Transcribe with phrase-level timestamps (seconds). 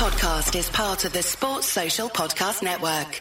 [0.00, 3.20] podcast is part of the Sports Social Podcast Network.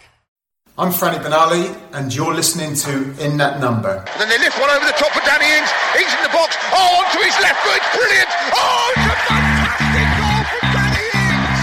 [0.78, 4.02] I'm Franny Benali, and you're listening to In That Number.
[4.18, 5.68] Then they lift one over the top for Danny Ings.
[6.00, 6.56] Ings in the box.
[6.72, 7.84] Oh, onto his left foot.
[8.00, 8.30] Brilliant.
[8.56, 11.60] Oh, it's a fantastic goal from Danny Ings.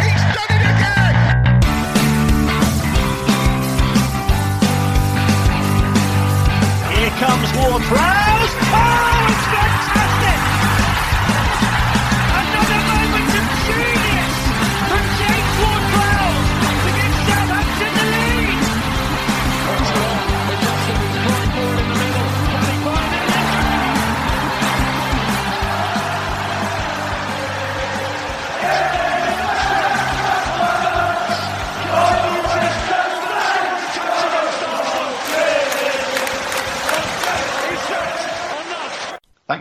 [0.00, 1.12] He's done it again.
[6.88, 8.54] Here comes Ward Prowse.
[8.64, 9.65] Oh,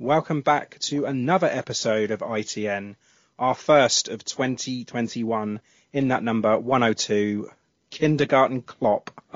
[0.00, 2.96] Welcome back to another episode of ITN,
[3.38, 5.60] our first of 2021
[5.92, 7.50] in that number 102,
[7.90, 9.10] Kindergarten Klopp.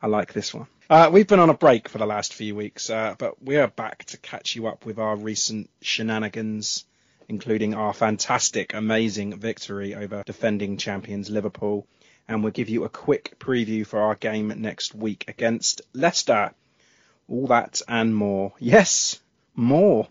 [0.00, 0.68] I like this one.
[0.88, 3.68] Uh, we've been on a break for the last few weeks, uh, but we are
[3.68, 6.86] back to catch you up with our recent shenanigans,
[7.28, 11.86] including our fantastic, amazing victory over defending champions Liverpool.
[12.26, 16.54] And we'll give you a quick preview for our game next week against Leicester.
[17.28, 18.54] All that and more.
[18.58, 19.20] Yes,
[19.54, 20.08] more.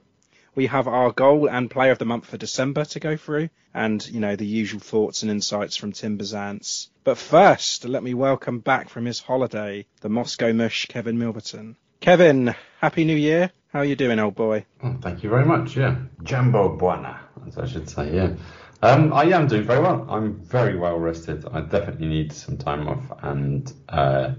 [0.56, 4.06] We have our goal and player of the month for December to go through, and
[4.08, 6.90] you know the usual thoughts and insights from Tim Bisantz.
[7.04, 11.76] But first, let me welcome back from his holiday the Moscow Mush, Kevin Milverton.
[12.02, 13.52] Kevin, happy New Year.
[13.72, 14.66] How are you doing, old boy?
[14.84, 15.78] Oh, thank you very much.
[15.78, 18.16] Yeah, Jambo Buona, as I should say.
[18.16, 18.36] Yeah,
[18.82, 20.08] um, I am doing very well.
[20.10, 21.46] I'm very well rested.
[21.52, 24.32] I definitely need some time off, and uh,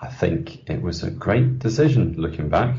[0.00, 2.76] I think it was a great decision looking back.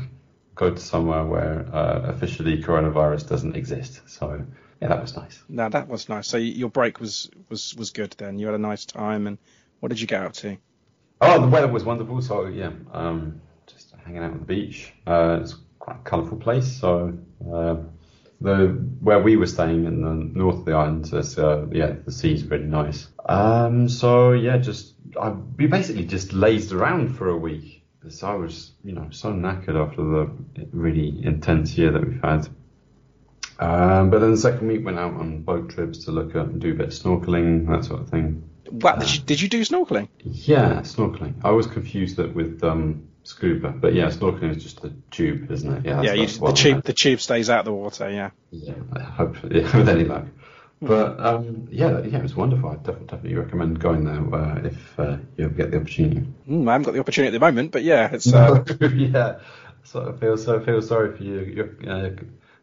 [0.58, 4.00] Go to somewhere where uh, officially coronavirus doesn't exist.
[4.06, 4.44] So
[4.82, 5.40] yeah, that was nice.
[5.48, 6.26] Now that was nice.
[6.26, 8.40] So your break was was was good then.
[8.40, 9.38] You had a nice time, and
[9.78, 10.56] what did you get out to?
[11.20, 12.20] Oh, the weather was wonderful.
[12.22, 14.92] So yeah, um, just hanging out on the beach.
[15.06, 16.66] Uh, it's quite a colourful place.
[16.66, 17.16] So
[17.54, 17.76] uh,
[18.40, 18.66] the
[19.00, 22.44] where we were staying in the north of the island, is, uh, yeah, the sea's
[22.44, 23.06] really nice.
[23.28, 27.77] Um, so yeah, just I we basically just lazed around for a week.
[28.00, 32.48] Because I was, you know, so knackered after the really intense year that we've had.
[33.58, 36.60] Um, but then the second week went out on boat trips to look at and
[36.60, 38.48] do a bit of snorkeling, that sort of thing.
[38.70, 40.08] What did you, did you do snorkeling?
[40.22, 41.34] Yeah, snorkeling.
[41.42, 45.72] I always confused it with um, scuba, but yeah, snorkeling is just the tube, isn't
[45.78, 45.84] it?
[45.86, 48.10] Yeah, yeah, you, the tube the tube stays out of the water.
[48.10, 48.30] Yeah.
[48.50, 50.26] Yeah, I hope yeah, with any luck.
[50.80, 52.70] But um, yeah, yeah, it was wonderful.
[52.70, 56.26] I definitely, definitely recommend going there uh, if uh, you ever get the opportunity.
[56.48, 59.40] Mm, I haven't got the opportunity at the moment, but yeah, it's uh, yeah,
[59.82, 61.40] so I feel so I feel sorry for you.
[61.40, 62.10] You're uh,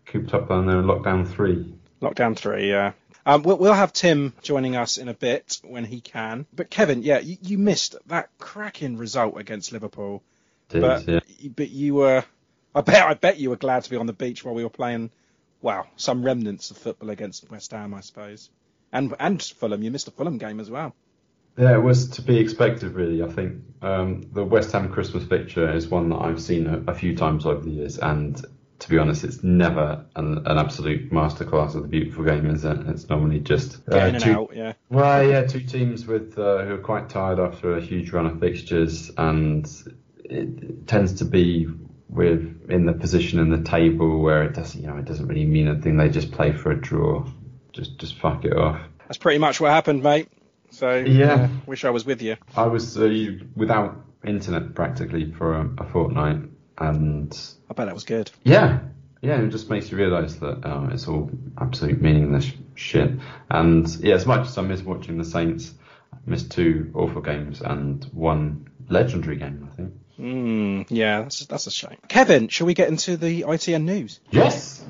[0.06, 1.76] cooped up down there in lockdown three.
[2.02, 2.70] lockdown three.
[2.70, 2.94] Yeah.
[3.26, 6.46] Um, we'll, we'll have Tim joining us in a bit when he can.
[6.54, 10.22] But Kevin, yeah, you, you missed that cracking result against Liverpool.
[10.70, 11.20] Did, but yeah.
[11.56, 12.24] but you were,
[12.74, 14.70] I bet I bet you were glad to be on the beach while we were
[14.70, 15.10] playing.
[15.62, 18.50] Wow, some remnants of football against West Ham, I suppose,
[18.92, 19.82] and and Fulham.
[19.82, 20.96] You missed a Fulham game as well.
[21.58, 23.24] Yeah, it was to be expected, really.
[23.24, 26.94] I think um, the West Ham Christmas picture is one that I've seen a, a
[26.94, 28.44] few times over the years, and
[28.80, 32.78] to be honest, it's never an, an absolute masterclass of the beautiful game, is it?
[32.88, 34.74] It's normally just uh, two- out, yeah.
[34.90, 38.40] Well, yeah, two teams with uh, who are quite tired after a huge run of
[38.40, 39.66] fixtures, and
[40.26, 41.68] it tends to be
[42.10, 45.46] with in the position in the table where it doesn't, you know, it doesn't really
[45.46, 45.98] mean anything.
[45.98, 47.26] They just play for a draw,
[47.74, 48.80] just just fuck it off.
[49.08, 50.30] That's pretty much what happened, mate.
[50.72, 51.50] So Yeah.
[51.66, 52.38] wish I was with you.
[52.56, 53.10] I was uh,
[53.56, 56.38] without internet practically for a, a fortnight,
[56.78, 57.38] and
[57.70, 58.32] I bet that was good.
[58.44, 58.80] yeah,
[59.22, 61.30] yeah, it just makes you realise that uh, it's all
[61.60, 63.12] absolute meaningless shit.
[63.50, 65.74] And yeah, as much as I miss watching the Saints,
[66.14, 69.94] I missed two awful games and one legendary game, I think.
[70.20, 71.98] Mm, yeah, that's that's a shame.
[72.08, 74.20] Kevin, shall we get into the ITN news?
[74.32, 74.82] Yes.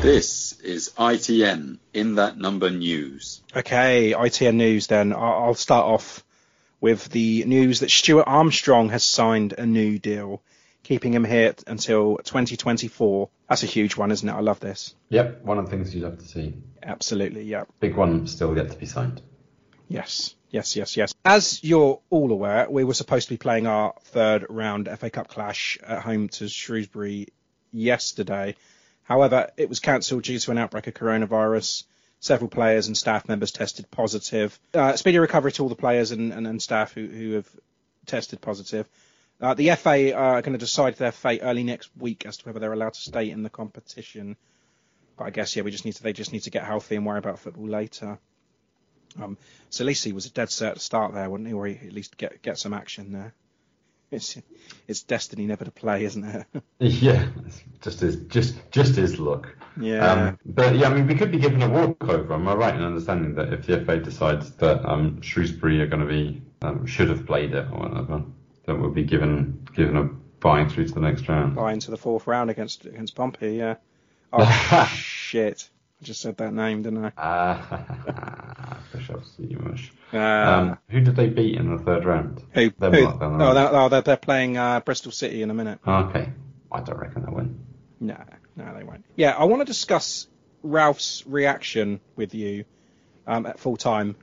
[0.00, 3.40] This is ITN in that number news.
[3.56, 5.12] Okay, ITN news then.
[5.12, 6.22] I- I'll start off
[6.80, 10.42] with the news that Stuart Armstrong has signed a new deal,
[10.86, 13.28] keeping him here until 2024.
[13.48, 14.32] That's a huge one, isn't it?
[14.32, 14.94] I love this.
[15.08, 16.54] Yep, one of the things you'd love to see.
[16.80, 17.64] Absolutely, yeah.
[17.80, 19.20] Big one still yet to be signed.
[19.88, 21.12] Yes, yes, yes, yes.
[21.24, 25.26] As you're all aware, we were supposed to be playing our third round FA Cup
[25.26, 27.28] clash at home to Shrewsbury
[27.72, 28.54] yesterday.
[29.02, 31.82] However, it was cancelled due to an outbreak of coronavirus.
[32.20, 34.58] Several players and staff members tested positive.
[34.72, 37.48] Uh, speedy recovery to all the players and, and, and staff who, who have
[38.06, 38.88] tested positive.
[39.40, 42.58] Uh, the FA are going to decide their fate early next week as to whether
[42.58, 44.36] they're allowed to stay in the competition.
[45.16, 47.04] But I guess yeah, we just need to they just need to get healthy and
[47.04, 48.18] worry about football later.
[49.20, 49.38] Um,
[49.70, 51.54] so at least he was a dead cert to start there, wouldn't he?
[51.54, 53.34] Or he at least get get some action there.
[54.12, 54.38] It's
[54.86, 56.46] it's destiny never to play, isn't it?
[56.78, 57.26] Yeah,
[57.80, 59.48] just his just just his luck.
[59.80, 60.12] Yeah.
[60.12, 62.34] Um, but yeah, I mean, we could be given a walkover.
[62.34, 66.06] Am I right in understanding that if the FA decides that um, Shrewsbury are going
[66.06, 68.22] to be um, should have played it or whatever,
[68.66, 71.54] that we'll be given given a bye through to the next round?
[71.56, 73.76] Buy into the fourth round against against Pompey, yeah.
[74.32, 75.70] Oh shit!
[76.00, 77.12] I just said that name, didn't I?
[77.16, 78.78] Ah,
[79.10, 79.92] ups, you mush.
[80.12, 82.42] Uh, Um, who did they beat in the third round?
[82.52, 82.70] who?
[82.70, 83.06] Them who?
[83.06, 85.78] Oh, they're, oh, they're, they're playing uh, Bristol City in a minute.
[85.86, 86.30] Okay,
[86.72, 87.58] I don't reckon they win.
[88.00, 88.16] No,
[88.56, 89.04] no, they won't.
[89.14, 90.26] Yeah, I want to discuss
[90.62, 92.64] Ralph's reaction with you
[93.26, 94.16] um, at full time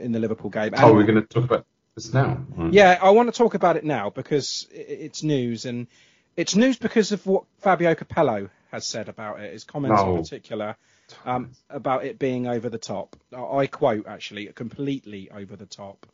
[0.00, 0.72] in the Liverpool game.
[0.76, 1.66] Oh, And- we're going to talk about
[1.96, 2.44] this now.
[2.56, 2.72] Right.
[2.72, 5.88] Yeah, I want to talk about it now because it's news, and
[6.36, 9.52] it's news because of what Fabio Capello has said about it.
[9.52, 10.16] His comments No.
[10.16, 10.76] in particular
[11.24, 13.16] um, about it being over the top.
[13.34, 16.06] I I quote actually, completely over the top.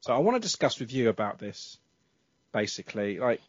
[0.00, 1.78] So I want to discuss with you about this,
[2.52, 3.40] basically, like,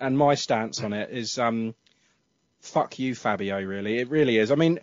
[0.00, 1.74] and my stance on it is, um,
[2.60, 3.60] fuck you, Fabio.
[3.62, 4.50] Really, it really is.
[4.50, 4.78] I mean,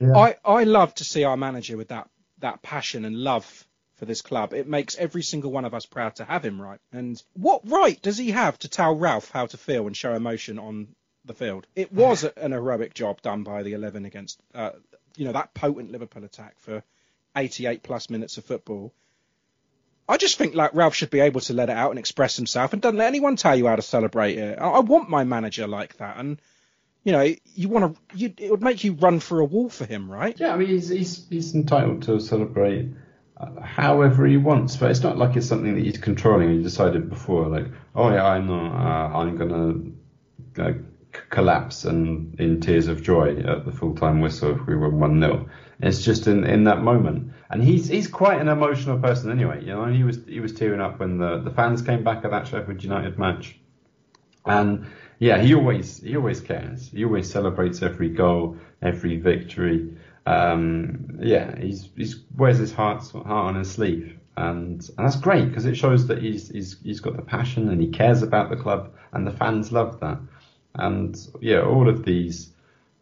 [0.00, 3.66] I I love to see our manager with that that passion and love
[4.02, 4.52] for this club.
[4.52, 6.80] It makes every single one of us proud to have him, right?
[6.92, 10.58] And what right does he have to tell Ralph how to feel and show emotion
[10.58, 10.88] on
[11.24, 11.68] the field?
[11.76, 14.70] It was an heroic job done by the 11 against, uh,
[15.16, 16.82] you know, that potent Liverpool attack for
[17.36, 18.92] 88 plus minutes of football.
[20.08, 22.72] I just think like Ralph should be able to let it out and express himself,
[22.72, 24.58] and don't let anyone tell you how to celebrate it.
[24.58, 26.42] I, I want my manager like that, and
[27.04, 29.84] you know, you want to, you, it would make you run for a wall for
[29.84, 30.38] him, right?
[30.40, 32.88] Yeah, I mean, he's he's, he's entitled to celebrate
[33.62, 36.50] however he wants, but it's not like it's something that he's controlling.
[36.50, 40.74] He decided before, like, oh yeah, I know, uh, I'm gonna
[41.30, 45.20] collapse and in tears of joy at the full time whistle if we were one
[45.20, 45.48] 0
[45.80, 49.60] It's just in, in that moment, and he's he's quite an emotional person anyway.
[49.60, 52.30] You know, he was he was tearing up when the, the fans came back at
[52.30, 53.58] that Sheffield United match.
[54.44, 54.86] And
[55.18, 56.90] yeah, he always he always cares.
[56.90, 59.96] He always celebrates every goal, every victory.
[60.26, 65.48] Um, yeah, he's he's wears his heart heart on his sleeve, and and that's great
[65.48, 68.56] because it shows that he's he's he's got the passion and he cares about the
[68.56, 70.18] club, and the fans love that.
[70.74, 72.50] And yeah, all of these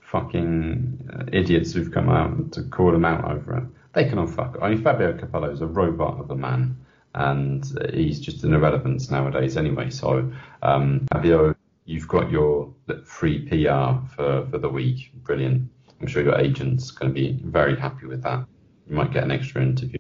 [0.01, 4.27] fucking uh, idiots who've come out to call him out over it, they can all
[4.27, 4.57] fuck.
[4.61, 6.77] I mean, Fabio Capello is a robot of a man,
[7.15, 9.91] and uh, he's just an irrelevance nowadays anyway.
[9.91, 10.33] So,
[10.63, 12.73] um, Fabio, you've got your
[13.05, 15.13] free PR for, for the week.
[15.23, 15.69] Brilliant.
[16.01, 18.47] I'm sure your agent's going to be very happy with that.
[18.89, 19.99] You might get an extra interview.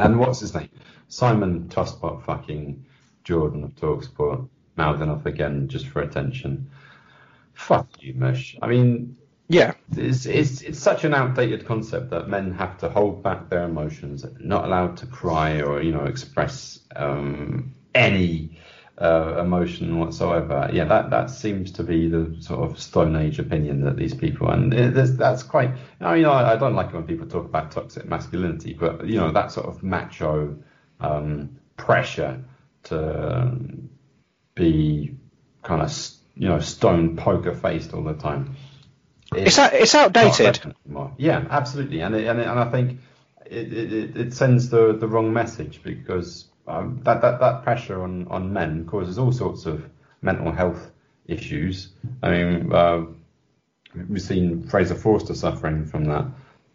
[0.00, 0.70] And what's his name?
[1.08, 2.84] Simon Tosspot fucking
[3.22, 6.70] Jordan of Talksport, mouthing off again just for attention.
[7.52, 8.56] Fuck you, Mush.
[8.60, 9.16] I mean,
[9.48, 13.64] Yeah, it's, it's, it's such an outdated concept that men have to hold back their
[13.64, 18.58] emotions, not allowed to cry or, you know, express um, any
[18.98, 20.70] uh, emotion whatsoever.
[20.72, 24.50] Yeah, that, that seems to be the sort of Stone Age opinion that these people,
[24.50, 27.44] and it, that's- that's quite, I mean, I, I don't like it when people talk
[27.44, 30.56] about toxic masculinity, but, you know, that sort of macho
[31.00, 32.44] um, pressure
[32.84, 33.90] to um,
[34.54, 35.16] be
[35.62, 35.92] kind of,
[36.36, 38.54] you know, stone poker faced all the time.
[39.34, 40.74] it's out, it's outdated.
[41.18, 43.00] Yeah, absolutely, and it, and it, and I think
[43.46, 48.02] it, it, it- it sends the the wrong message because um, that, that that pressure
[48.02, 49.84] on on men causes all sorts of
[50.22, 50.90] mental health
[51.26, 51.90] issues.
[52.22, 53.04] I mean, uh,
[54.08, 56.26] we've seen Fraser Forster suffering from that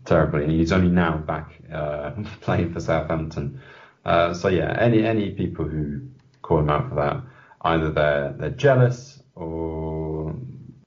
[0.05, 3.61] terribly, and he's only now back uh, playing for Southampton.
[4.05, 6.01] Uh, so yeah, any any people who
[6.41, 7.21] call him out for that,
[7.61, 10.35] either they're they're jealous or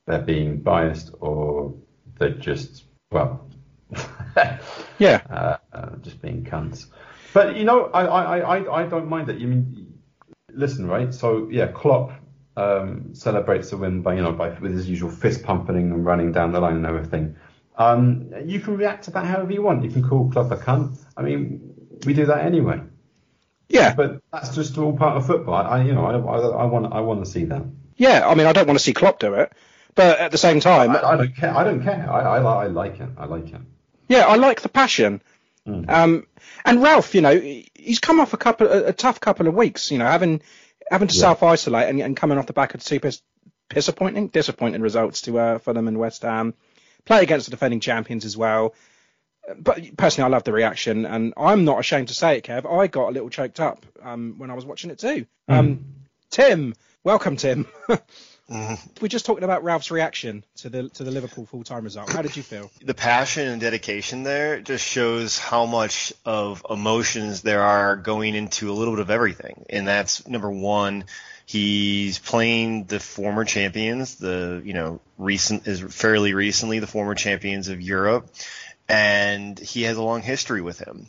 [0.07, 1.75] they're being biased or
[2.19, 3.47] they're just well
[4.99, 6.87] Yeah, uh, uh, just being cunts.
[7.33, 9.39] But you know, I, I, I, I don't mind it.
[9.39, 9.99] You mean,
[10.53, 11.13] listen, right?
[11.13, 12.13] So yeah, Klopp
[12.57, 16.33] um, celebrates the win by you know by with his usual fist pumping and running
[16.33, 17.37] down the line and everything.
[17.77, 19.83] Um, you can react to that however you want.
[19.85, 20.99] You can call Klopp a cunt.
[21.17, 21.75] I mean,
[22.05, 22.81] we do that anyway.
[23.69, 25.55] Yeah, But that's just all part of football.
[25.55, 27.63] I, I you know, I, I, I want I want to see that.
[27.97, 28.29] yeah.
[28.29, 29.51] I mean, I don't want to see Klopp do it,
[29.95, 31.57] but at the same time, I, I don't care.
[31.57, 32.07] I don't care.
[32.11, 33.09] I, I, I like it.
[33.17, 33.61] I like it.
[34.09, 35.23] Yeah, I like the passion.
[35.67, 36.27] Um,
[36.65, 37.39] and Ralph, you know,
[37.75, 39.91] he's come off a couple, a, a tough couple of weeks.
[39.91, 40.43] You know, having
[40.91, 41.21] having to Yeah.
[41.21, 43.23] self isolate and, and coming off the back of two pis-
[43.71, 46.55] disappointing, disappointing results to uh, Fulham and West Ham.
[47.05, 48.75] Play against the defending champions as well.
[49.59, 52.65] But personally, I love the reaction, and I'm not ashamed to say it, Kev.
[52.65, 55.27] I got a little choked up um, when I was watching it too.
[55.49, 55.85] Um,
[56.31, 57.67] Tim, welcome, Tim.
[58.51, 58.75] Mm-hmm.
[59.01, 62.13] We're just talking about Ralph's reaction to the to the Liverpool full time result.
[62.13, 62.71] How did you feel?
[62.85, 68.71] the passion and dedication there just shows how much of emotions there are going into
[68.71, 69.65] a little bit of everything.
[69.71, 71.05] And that's number one,
[71.47, 77.69] he's playing the former champions, the, you know, recent is fairly recently the former champions
[77.69, 78.29] of Europe.
[78.89, 81.07] And he has a long history with him.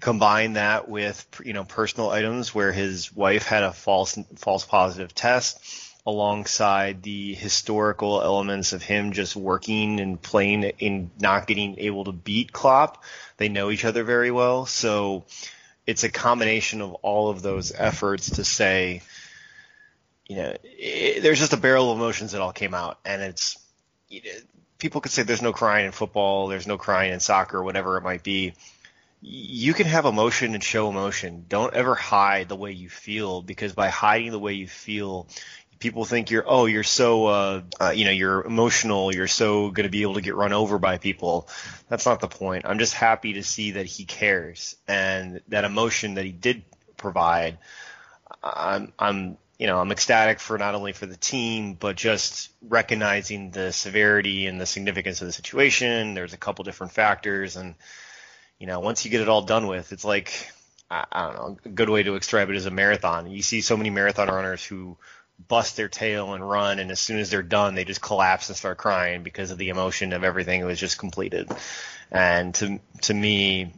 [0.00, 5.14] Combine that with, you know, personal items where his wife had a false, false positive
[5.14, 5.58] test
[6.06, 12.12] alongside the historical elements of him just working and playing and not getting able to
[12.12, 13.02] beat Klopp.
[13.38, 14.66] They know each other very well.
[14.66, 15.24] So
[15.86, 19.02] it's a combination of all of those efforts to say,
[20.26, 22.98] you know, it, there's just a barrel of emotions that all came out.
[23.04, 23.58] And it's,
[24.08, 24.30] you know,
[24.78, 28.02] people could say there's no crying in football, there's no crying in soccer, whatever it
[28.02, 28.54] might be
[29.26, 31.46] you can have emotion and show emotion.
[31.48, 35.26] Don't ever hide the way you feel because by hiding the way you feel,
[35.78, 39.84] people think you're oh you're so uh, uh you know you're emotional you're so going
[39.84, 41.48] to be able to get run over by people.
[41.88, 42.64] That's not the point.
[42.66, 46.62] I'm just happy to see that he cares and that emotion that he did
[46.96, 47.58] provide.
[48.42, 53.50] I'm i'm you know i'm ecstatic for not only for the team but just recognizing
[53.50, 56.14] the severity and the significance of the situation.
[56.14, 57.74] There's a couple different factors and
[58.58, 60.50] you know once you get it all done with it's like
[60.90, 63.30] I, I don't know a good way to describe it is a marathon.
[63.30, 64.96] You see so many marathon runners who
[65.48, 68.56] bust their tail and run and as soon as they're done they just collapse and
[68.56, 71.50] start crying because of the emotion of everything that was just completed.
[72.10, 73.72] And to to me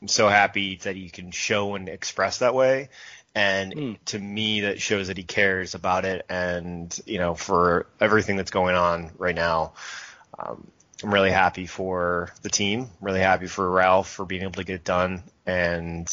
[0.00, 2.88] i'm so happy that he can show and express that way.
[3.34, 6.24] And to me that shows that he cares about it.
[6.28, 9.74] And you know for everything that's going on right now
[10.38, 10.66] um,
[11.04, 14.76] i'm really happy for the team really happy for ralph for being able to get
[14.76, 15.22] it done.
[15.46, 16.08] And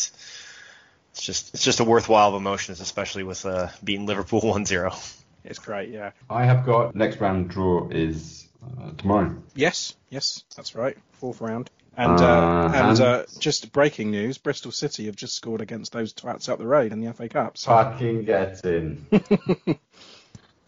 [1.20, 5.16] it's just it's just a worthwhile of emotions, especially with uh, beating Liverpool 1-0.
[5.44, 6.12] It's great, yeah.
[6.30, 9.36] I have got next round draw is uh, tomorrow.
[9.54, 10.98] Yes, yes, that's right.
[11.14, 11.70] Fourth round.
[11.98, 15.92] And uh, Uh, and and- uh, just breaking news: Bristol City have just scored against
[15.92, 17.58] those twats up the road in the FA Cup.
[17.58, 19.06] So Fucking get in.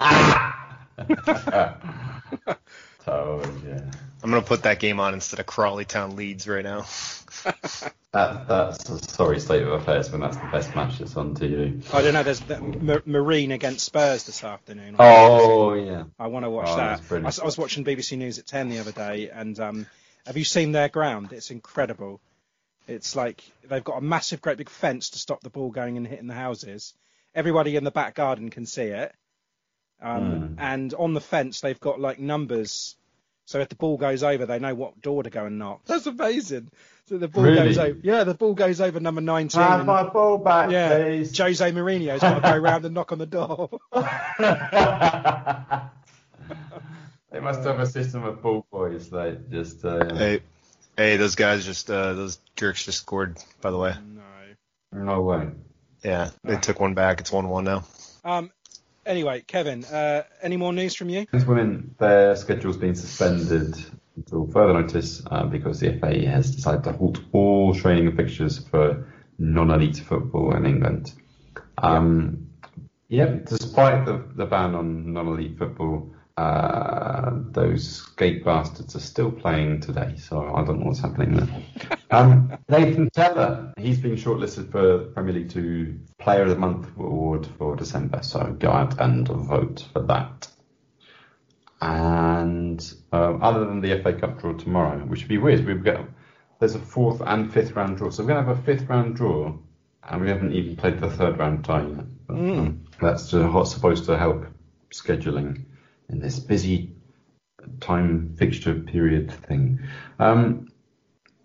[3.05, 3.79] Told ya.
[4.24, 6.86] I'm gonna put that game on instead of Crawley Town Leeds right now.
[8.13, 11.81] That, that's a sorry state of affairs when that's the best match that's on TV.
[11.93, 12.24] I don't know.
[12.24, 14.98] There's the Ma- Marine against Spurs this afternoon.
[15.00, 16.03] Oh yeah.
[16.20, 16.89] I want to watch Oh, that.
[16.98, 17.27] that's I, brilliant.
[17.29, 19.88] s- I was watching BBC News at 10 the other day, and um,
[20.25, 21.31] have you seen their ground?
[21.31, 22.20] It's incredible.
[22.86, 26.05] It's like they've got a massive, great big fence to stop the ball going and
[26.05, 26.93] hitting the houses.
[27.34, 29.15] Everybody in the back garden can see it.
[30.01, 32.96] Um, And on the fence, they've got like numbers.
[33.46, 35.81] So if the ball goes over, they know what door to go and knock.
[35.86, 36.72] That's amazing.
[37.08, 37.55] So the ball Really?
[37.58, 38.00] goes over.
[38.01, 39.60] Yeah, the ball goes over number 19.
[39.62, 41.38] Have my ball back, yeah, please.
[41.38, 43.70] Jose Mourinho's got to go round and knock on the door.
[47.31, 49.84] they must have a system of ball boys, like just.
[49.84, 50.39] Uh, Hey,
[50.98, 53.38] hey, those guys just uh, those jerks just scored.
[53.62, 53.93] By the way,
[54.93, 55.03] no.
[55.03, 55.50] No way.
[56.03, 57.20] yeah, they took one back.
[57.22, 57.86] It's one-one now.
[58.25, 58.51] Um,
[59.05, 61.25] anyway, Kevin, uh, any more news from you?
[61.31, 63.75] Men's women, their schedule's been suspended
[64.15, 69.08] until further notice uh, because the FA has decided to halt all training fixtures for
[69.38, 71.13] non-elite football in England.
[71.77, 72.48] Um,
[73.08, 79.82] yeah, despite the, the ban on non-elite football, uh, those gate bastards are still playing
[79.82, 81.98] today, so I don't know what's happening there.
[82.12, 87.48] um, Nathan Tella, he's been shortlisted for Premier League 2 Player of the Month award
[87.58, 90.48] for December, so go out and vote for that.
[91.82, 96.06] And um, other than the FA Cup draw tomorrow, which would be weird, we've got
[96.60, 99.54] there's a fourth and fifth round draw, so we're gonna have a fifth round draw,
[100.08, 102.06] and we haven't even played the third round tie yet.
[102.28, 104.46] But, um, that's what's supposed to help
[104.94, 105.66] scheduling
[106.12, 106.96] in this busy
[107.80, 109.80] time fixture period thing.
[110.20, 110.68] Um,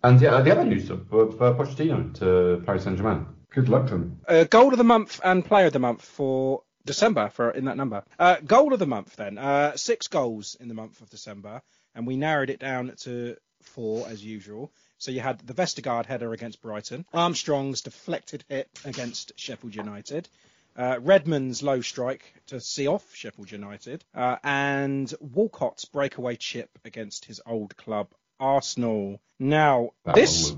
[0.03, 3.27] and yeah, the other news of uh, Pochettino to Paris Saint Germain.
[3.51, 4.21] Good luck to him.
[4.29, 7.77] Uh, goal of the month and player of the month for December for in that
[7.77, 8.05] number.
[8.19, 9.39] Uh, goal of the month then.
[9.39, 11.63] Uh, six goals in the month of December,
[11.95, 14.73] and we narrowed it down to four as usual.
[14.99, 20.29] So you had the Vestergaard header against Brighton, Armstrong's deflected hit against Sheffield United,
[20.77, 27.25] uh, Redmond's low strike to see off Sheffield United, uh, and Walcott's breakaway chip against
[27.25, 29.21] his old club Arsenal.
[29.39, 30.55] Now That this,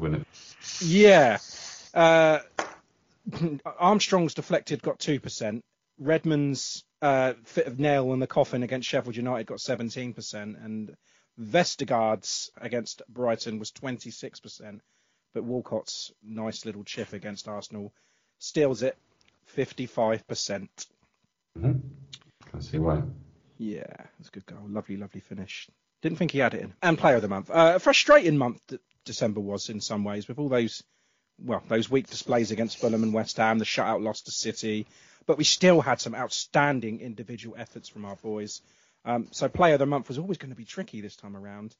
[0.81, 1.39] yeah,
[1.95, 2.41] uh,
[3.79, 5.65] Armstrong's deflected got two percent.
[6.01, 10.97] Redmond's uh, fit of nail in the coffin against Sheffield United got seventeen percent, and
[11.41, 14.83] Vestergaard's against Brighton was twenty six percent.
[15.35, 17.93] But Walcott's nice little chip against Arsenal
[18.39, 18.97] steals it
[19.59, 20.71] fifty five percent.
[21.61, 23.03] I see why.
[23.57, 24.61] Yeah, that's a good goal.
[24.69, 25.69] Lovely, lovely finish.
[26.00, 26.75] Didn't think he had it in.
[26.81, 27.50] And player of the month.
[27.50, 30.85] Uh, a frustrating month that December was in some ways with all those,
[31.45, 34.87] well, those weak displays against Fulham and West Ham, the shutout loss to City.
[35.27, 38.62] But we still had some outstanding individual efforts from our boys.
[39.05, 41.75] Um, so player of the month was always going to be tricky this time around.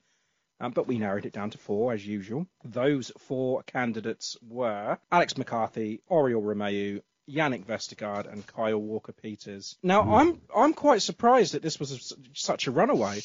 [0.61, 2.49] Um, but we narrowed it down to four as usual.
[2.65, 9.77] Those four candidates were Alex McCarthy, Oriol Romeu, Yannick Vestergaard, and Kyle Walker-Peters.
[9.83, 10.15] Now hmm.
[10.15, 13.21] I'm I'm quite surprised that this was a, such a runaway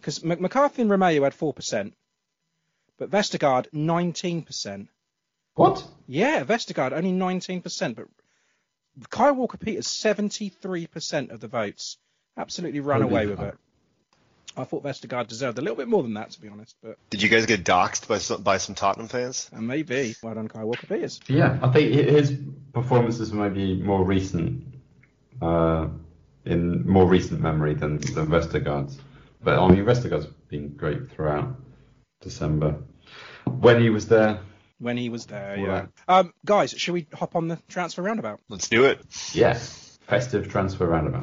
[0.00, 1.94] because McCarthy and Romeu had four percent,
[2.98, 4.88] but Vestergaard nineteen percent.
[5.54, 5.84] What?
[6.06, 8.06] Yeah, Vestergaard only nineteen percent, but
[9.10, 11.98] Kyle Walker-Peters seventy-three percent of the votes.
[12.36, 13.54] Absolutely run Holy away with it.
[14.56, 17.22] I thought Vestergaard deserved a little bit more than that, to be honest, but Did
[17.22, 19.48] you guys get doxxed by some, by some Tottenham fans?
[19.56, 20.14] uh, maybe.
[20.22, 21.20] Well done, Kyle Walker-Peters.
[21.28, 22.36] Yeah, I think his
[22.72, 24.64] performances may be more recent,
[25.40, 25.86] uh,
[26.44, 28.98] in more recent memory than than Vestergaard's.
[29.42, 31.54] But I mean, Vestergaard's been great throughout
[32.20, 32.76] December.
[33.46, 34.40] When he was there,
[34.78, 35.86] When he was there, Well, yeah.
[36.08, 38.40] Um, guys, should we hop on the transfer roundabout?
[38.48, 39.00] Let's do it.
[39.32, 41.22] yes, festive transfer roundabout.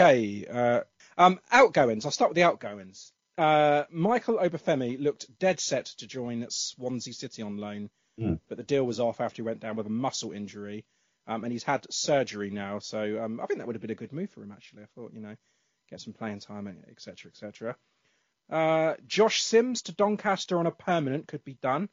[0.00, 0.46] Okay.
[0.50, 0.80] Uh,
[1.18, 2.04] um, outgoings.
[2.04, 3.12] I'll start with the outgoings.
[3.36, 8.34] Uh, Michael Obafemi looked dead set to join Swansea City on loan, Hmm.
[8.48, 10.84] but the deal was off after he went down with a muscle injury,
[11.26, 12.78] um, and he's had surgery now.
[12.78, 14.52] So um, I think that would have been a good move for him.
[14.52, 15.36] Actually, I thought you know,
[15.88, 17.76] get some playing time, etc., etc.
[18.50, 21.88] Uh, Josh Sims to Doncaster on a permanent could be done,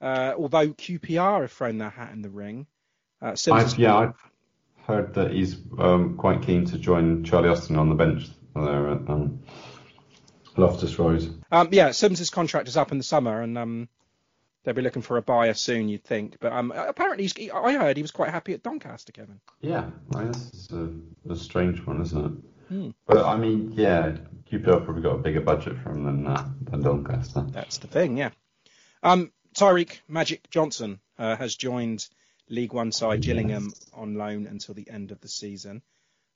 [0.00, 2.66] uh, although QPR have thrown their hat in the ring.
[3.20, 4.31] Uh, Sims I've, yeah, I've
[4.82, 9.08] heard that he's um, quite keen to join Charlie Austin on the bench there at
[9.08, 9.42] um,
[10.56, 11.42] Loftus Road.
[11.50, 13.88] Um, yeah, Sims' contract is up in the summer, and um,
[14.64, 16.36] they'll be looking for a buyer soon, you'd think.
[16.40, 19.40] But um, apparently, he's, he, I heard he was quite happy at Doncaster, Kevin.
[19.60, 20.90] Yeah, this is a,
[21.30, 22.32] a strange one, isn't it?
[22.68, 22.90] Hmm.
[23.06, 24.16] But I mean, yeah,
[24.50, 27.44] QPR probably got a bigger budget for him than uh, than Doncaster.
[27.50, 28.30] That's the thing, yeah.
[29.02, 32.08] Um, Tyreke Magic Johnson uh, has joined
[32.48, 35.82] League One side Gillingham on loan until the end of the season.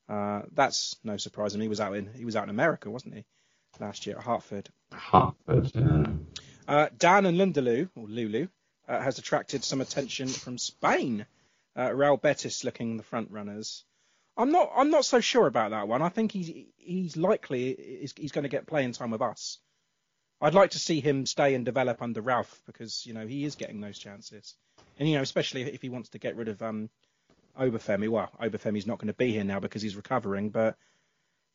[0.09, 1.55] Uh, that's no surprise.
[1.55, 3.25] I mean, he was out in he was out in America, wasn't he,
[3.81, 4.69] last year at Hartford.
[4.93, 6.07] Hartford, yeah.
[6.69, 8.49] Uh, Dan N'Lundulu, or Lulu,
[8.89, 11.27] uh, has attracted some attention from Spain.
[11.77, 13.85] Uh, Real Betis looking the front runners.
[14.37, 14.71] I'm not.
[14.77, 16.03] I'm not so sure about that one.
[16.03, 19.59] I think he's he's likely he's, he's going to get playing time with us.
[20.41, 23.55] I'd like to see him stay and develop under Ralph because you know he is
[23.55, 24.55] getting those chances,
[24.99, 26.89] and you know especially if he wants to get rid of um
[27.59, 28.09] Obafemi.
[28.09, 30.77] Well, Obafemi's not going to be here now because he's recovering, but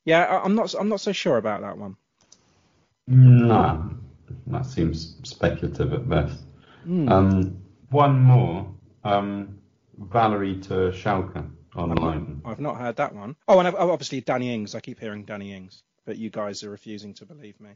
[0.06, 0.73] yeah, I, I'm not.
[0.73, 1.95] I'm not so sure about that one.
[3.08, 3.91] No,
[4.47, 6.43] that seems speculative at best.
[6.84, 7.10] Hmm.
[7.10, 7.58] Um,
[7.89, 8.73] one more,
[9.04, 9.60] um,
[9.97, 12.41] Valery to Schalke on loan.
[12.45, 13.36] I've not heard that one.
[13.47, 14.75] Oh, and I've- obviously Danny Ings.
[14.75, 17.71] I keep hearing Danny Ings, but you guys are refusing to believe me.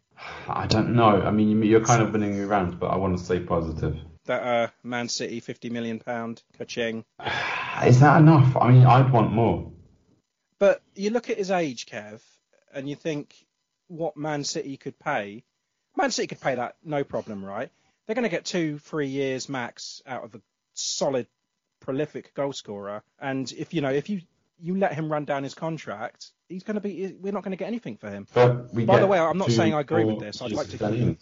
[0.48, 1.22] I don't know.
[1.22, 3.98] I mean, you- you're kind of winning me around, but I want to stay positive.
[4.26, 7.04] That uh, Man City, fifty million pound, Kaching.
[7.86, 8.56] Is that enough?
[8.56, 9.72] I mean, I'd want more.
[10.60, 12.22] But you look at his age, Kev,
[12.74, 13.36] and you think
[13.88, 15.44] what Man City could pay.
[15.98, 17.70] Man City could pay that no problem, right?
[18.06, 20.42] They're going to get two, three years max out of a
[20.74, 21.28] solid,
[21.80, 23.04] prolific goal scorer.
[23.20, 24.22] And if you know, if you
[24.60, 27.16] you let him run down his contract, he's going to be.
[27.20, 28.28] We're not going to get anything for him.
[28.34, 30.42] But we By the way, I'm not saying I agree with this.
[30.42, 31.18] I'd like to keep him.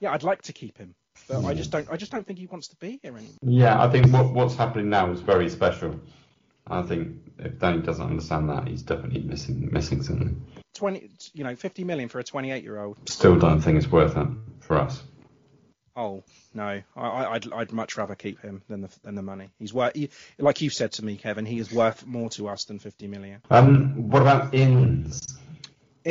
[0.00, 0.94] Yeah, I'd like to keep him,
[1.28, 1.88] but I just don't.
[1.90, 3.34] I just don't think he wants to be here anymore.
[3.42, 6.00] Yeah, I think what, what's happening now is very special.
[6.66, 10.44] I think if Danny doesn't understand that, he's definitely missing missing something.
[10.74, 13.08] Twenty, you know, fifty million for a twenty-eight-year-old.
[13.08, 14.28] Still don't think it's worth it
[14.60, 15.02] for us.
[15.96, 16.22] Oh
[16.54, 19.50] no, I, I- I'd I'd much rather keep him than the than the money.
[19.58, 21.44] He's worth, he, like you said to me, Kevin.
[21.44, 23.40] He is worth more to us than fifty million.
[23.50, 25.36] Um, what about Inns?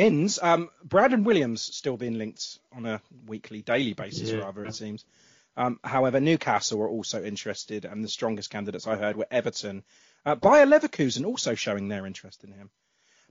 [0.00, 4.38] Ins, um, Brandon Williams still being linked on a weekly, daily basis, Yeah.
[4.38, 5.04] rather, it seems.
[5.56, 9.82] Um, however, Newcastle are also interested, and the strongest candidates I heard were Everton.
[10.24, 12.70] Uh, Bayer Leverkusen also showing their interest in him.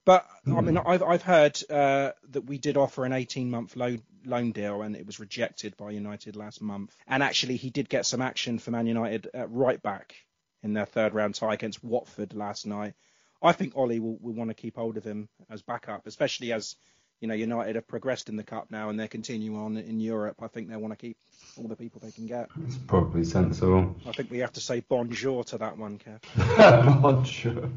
[0.06, 4.52] But I mean, I've I've heard uh, that we did offer an 18-month loan loan
[4.52, 6.96] deal, and it was rejected by United last month.
[7.08, 10.16] And actually, he did get some action for Man United at right back
[10.64, 12.94] in their third round tie against Watford last night.
[13.42, 16.76] I think Ollie will, will want to keep hold of him as backup, especially as
[17.22, 20.38] you know United have progressed in the cup now and they're continuing on in Europe.
[20.42, 21.18] I think they want to keep
[21.58, 22.50] all the people they can get.
[22.66, 23.96] It's probably sensible.
[24.08, 27.26] I think we have to say bonjour to that one, Kev.
[27.28, 27.70] Sure.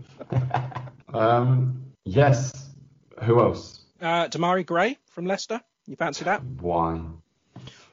[1.15, 2.53] um, yes.
[3.23, 3.81] Who else?
[4.01, 5.61] Uh, Demarai Gray from Leicester.
[5.87, 6.43] You fancy that?
[6.45, 7.01] Why?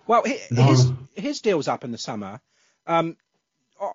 [0.07, 0.63] Well, hi- No.
[0.63, 2.39] his his deal's up in the summer.
[2.87, 3.17] Um,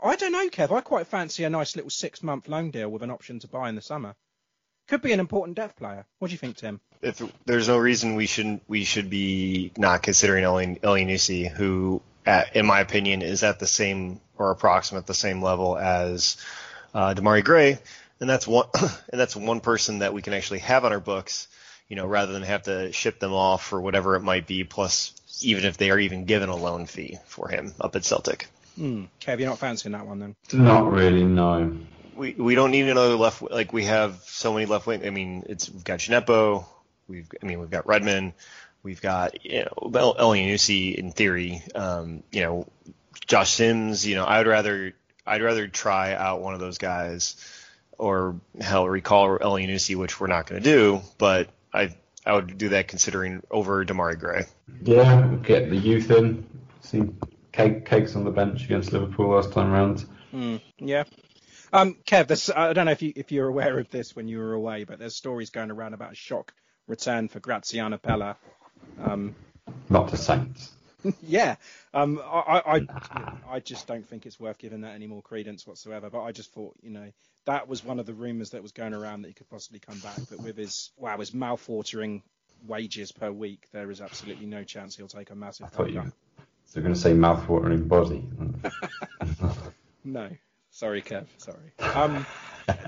[0.02, 0.74] I, don't know, Kev.
[0.74, 3.68] I quite fancy a nice little six month loan deal with an option to buy
[3.68, 4.14] in the summer.
[4.88, 6.06] Could be an important depth player.
[6.18, 6.80] What do you think, Tim?
[7.04, 12.56] if there's no reason we shouldn't we should be not considering El Elyounoussi, who, at,
[12.56, 16.36] in my opinion, is at the same or approximate the same level as
[16.94, 17.78] uh, Demarai Gray,
[18.20, 21.46] and that's one and that's one person that we can actually have on our books,
[21.88, 25.12] you know, rather than have to ship them off for whatever it might be, plus
[25.42, 28.48] even if they are even given a loan fee for him up at Celtic.
[28.76, 29.04] Hmm.
[29.20, 30.36] Kev, you're not fancying that one then?
[30.52, 31.24] Not really.
[31.24, 31.76] No.
[32.16, 35.04] We we don't need another left like we have so many left wing.
[35.04, 36.64] I mean, it's we've got Djenepo,
[37.08, 38.34] we've I mean we've got Redmond,
[38.82, 41.62] we've got you know El Elyounoussi in theory.
[41.74, 42.68] Um, you know,
[43.26, 44.06] Josh Sims.
[44.06, 44.94] You know, I would rather
[45.26, 47.36] I'd rather try out one of those guys,
[47.98, 51.00] or hell recall Elyounoussi, which we're not going to do.
[51.18, 54.44] But I I would do that considering over Demarai Gray.
[54.82, 55.34] Yeah.
[55.42, 56.46] Get the youth in.
[56.82, 57.02] See
[57.54, 60.04] cake, cakes on the bench against Liverpool last time round.
[60.78, 61.04] Yeah.
[61.72, 64.52] Um, Kev, I don't know if you if you're aware of this when you were
[64.52, 66.52] away, but there's stories going around about a shock
[66.86, 68.36] return for Graziano Pellè.
[69.02, 69.34] Um,
[69.88, 70.72] Not to Saints.
[71.22, 71.56] yeah.
[71.92, 75.66] Um, I, I, I, I just don't think it's worth giving that any more credence
[75.66, 76.10] whatsoever.
[76.10, 77.10] But I just thought, you know,
[77.44, 79.98] that was one of the rumours that was going around that he could possibly come
[79.98, 80.18] back.
[80.30, 82.22] But with his wow, his mouth-watering
[82.66, 86.12] wages per week, there is absolutely no chance he'll take a massive I thought you
[86.74, 86.80] cut.
[86.80, 88.24] were going to say mouth-watering body.
[90.06, 90.28] No,
[90.70, 91.24] sorry, Kev.
[91.38, 91.72] Sorry.
[91.78, 92.26] Um,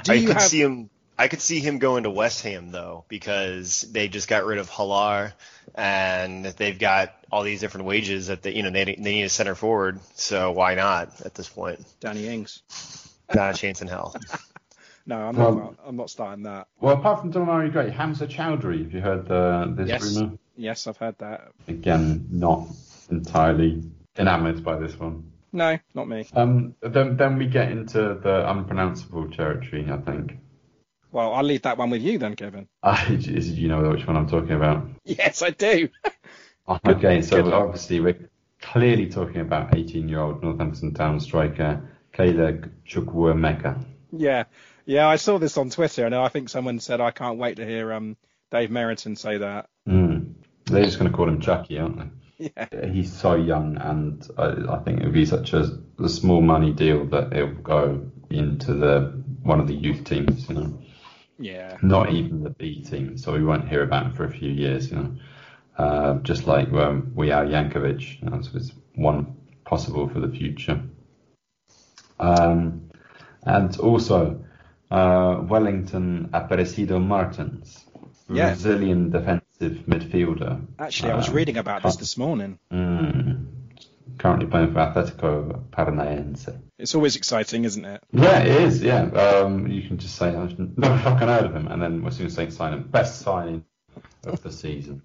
[0.02, 0.42] do I you could have?
[0.42, 0.90] see him.
[1.18, 4.68] I could see him going to West Ham though, because they just got rid of
[4.68, 5.32] Haller,
[5.74, 9.30] and they've got all these different wages that they, you know, they they need a
[9.30, 9.98] center forward.
[10.16, 11.80] So why not at this point?
[12.00, 12.62] Danny Ings.
[13.34, 14.14] Not a chance in hell.
[15.08, 15.48] No, I'm not.
[15.52, 16.66] Um, I'm not starting that.
[16.80, 18.82] well, apart from Demarai Gray, Hamza Choudhury.
[18.82, 20.02] Have you heard uh, this Yes.
[20.16, 20.36] rumour?
[20.56, 21.52] Yes, I've heard that.
[21.68, 22.66] Again, not
[23.10, 23.82] entirely
[24.18, 25.30] enamoured by this one.
[25.52, 26.26] No, not me.
[26.34, 30.38] Um, then, then we get into the unpronounceable territory, I think.
[31.12, 32.68] Well, I'll leave that one with you then, Kevin.
[32.82, 34.88] Uh, is- you know which one I'm talking about.
[35.04, 35.88] Yes, I do.
[36.84, 38.28] Okay, so obviously we're
[38.60, 43.84] clearly talking about 18-year-old Northampton Town striker Caleb Chukwuemeka.
[44.10, 44.44] yeah,
[44.84, 45.06] yeah.
[45.06, 47.92] I saw this on Twitter, and I think someone said I can't wait to hear
[47.92, 48.16] um
[48.50, 49.68] Dave Merrington say that.
[49.88, 50.34] Mm.
[50.64, 52.06] They're just going to call him Chucky, aren't they?
[52.38, 52.68] Yeah.
[52.92, 56.72] He's so young, and I, I think it would be such a, a small money
[56.72, 60.78] deal that it will go into the one of the youth teams, you know,
[61.38, 61.78] Yeah.
[61.82, 64.90] not even the B team, so we won't hear about him for a few years,
[64.90, 65.16] you know.
[65.78, 70.28] Uh, just like um, we are Yankovic, you know, so it's one possible for the
[70.28, 70.82] future.
[72.18, 72.90] Um,
[73.44, 74.44] and also
[74.90, 77.86] uh, Wellington Aparecido Martins,
[78.32, 78.56] Yeah.
[78.56, 80.64] Brazilian defensive midfielder.
[80.78, 82.58] Actually, I was Um, reading about this this morning.
[82.72, 83.46] Mm.
[84.18, 86.48] Currently playing for Atletico Paranaense.
[86.78, 88.02] It's always exciting, isn't it?
[88.12, 88.82] Yeah, it is.
[88.82, 92.16] Yeah, um, you can just say I've never fucking heard of him, and then as
[92.16, 93.64] soon as they sign him, best signing
[94.26, 95.00] of the season.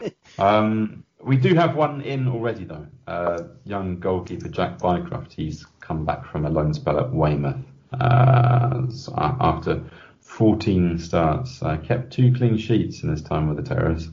[0.00, 0.08] Yeah.
[0.38, 2.86] Um, we do have one in already though.
[3.06, 5.32] Uh, young goalkeeper Jack Bycroft.
[5.32, 7.56] He's come back from a loan spell at Weymouth
[7.98, 9.82] uh, so after
[10.36, 11.62] 14 starts.
[11.62, 14.08] Uh, kept two clean sheets in his time with the Terrors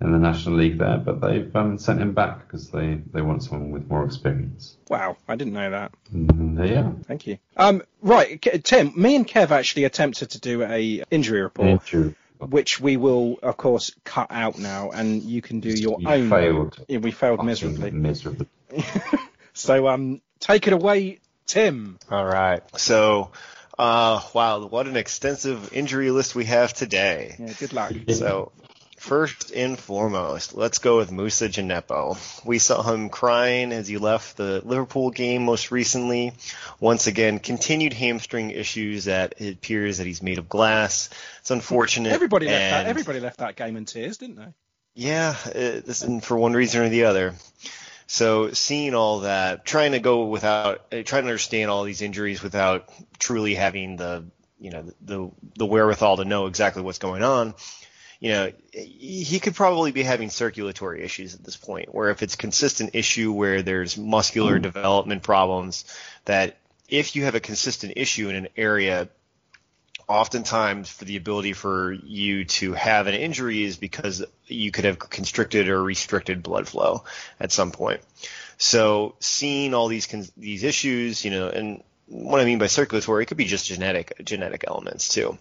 [0.00, 3.42] in the National League there, but they've um, sent him back because they, they want
[3.42, 4.76] someone with more experience.
[4.88, 5.92] Wow, I didn't know that.
[6.14, 7.00] Mm, there you.
[7.06, 7.38] Thank you.
[7.56, 8.92] Um, right, Tim.
[9.00, 12.14] Me and Kev actually attempted to do a injury report, Injury.
[12.38, 16.28] which we will, of course, cut out now, and you can do your You own.
[16.28, 16.84] failed.
[16.88, 17.90] Yeah, we failed miserably.
[17.92, 18.46] Miserably.
[19.54, 21.98] So, um, take it away, Tim.
[22.10, 22.62] All right.
[22.80, 23.32] So,
[23.82, 27.36] uh, wow, what an extensive injury list we have today.
[27.38, 27.92] Yeah, good luck.
[28.08, 28.52] So,
[29.02, 32.16] First and foremost, let's go with Moussa Djenepo.
[32.46, 36.34] We saw him crying as he left the Liverpool game most recently.
[36.78, 41.10] Once again, continued hamstring issues that it appears that he's made of glass.
[41.40, 42.12] It's unfortunate.
[42.12, 42.86] Everybody left that.
[42.86, 44.54] Everybody left that game in tears, didn't they?
[44.94, 47.34] yeah, it, this is for one reason or the other.
[48.12, 52.42] So seeing all that, trying to go without, uh, trying to understand all these injuries
[52.42, 54.26] without truly having the,
[54.60, 57.54] you know, the the wherewithal to know exactly what's going on.
[58.20, 62.36] You know, he could probably be having circulatory issues at this point, where if it's
[62.36, 65.86] consistent issue where there's muscular development problems,
[66.26, 66.58] that
[66.90, 69.08] if you have a consistent issue in an area,
[70.12, 74.98] oftentimes for the ability for you to have an injury is because you could have
[74.98, 77.04] constricted or restricted blood flow
[77.40, 78.02] at some point.
[78.58, 83.26] So seeing all these these issues, you know, and what I mean by circulatory, it
[83.26, 85.38] could be just genetic genetic elements too.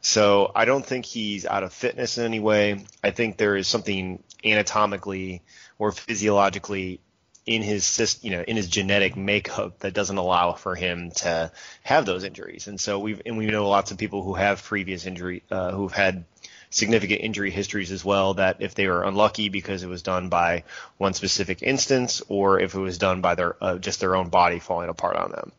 [0.00, 2.82] So I don't think he's out of fitness in any way.
[3.02, 5.42] I think there is something anatomically
[5.78, 7.00] or physiologically
[7.46, 11.50] in his you know in his genetic makeup that doesn't allow for him to
[11.82, 12.66] have those injuries.
[12.66, 15.92] And so we've and we know lots of people who have previous injury uh, who've
[15.92, 16.24] had
[16.70, 20.64] significant injury histories as well that if they were unlucky because it was done by
[20.96, 24.58] one specific instance or if it was done by their uh, just their own body
[24.58, 25.52] falling apart on them.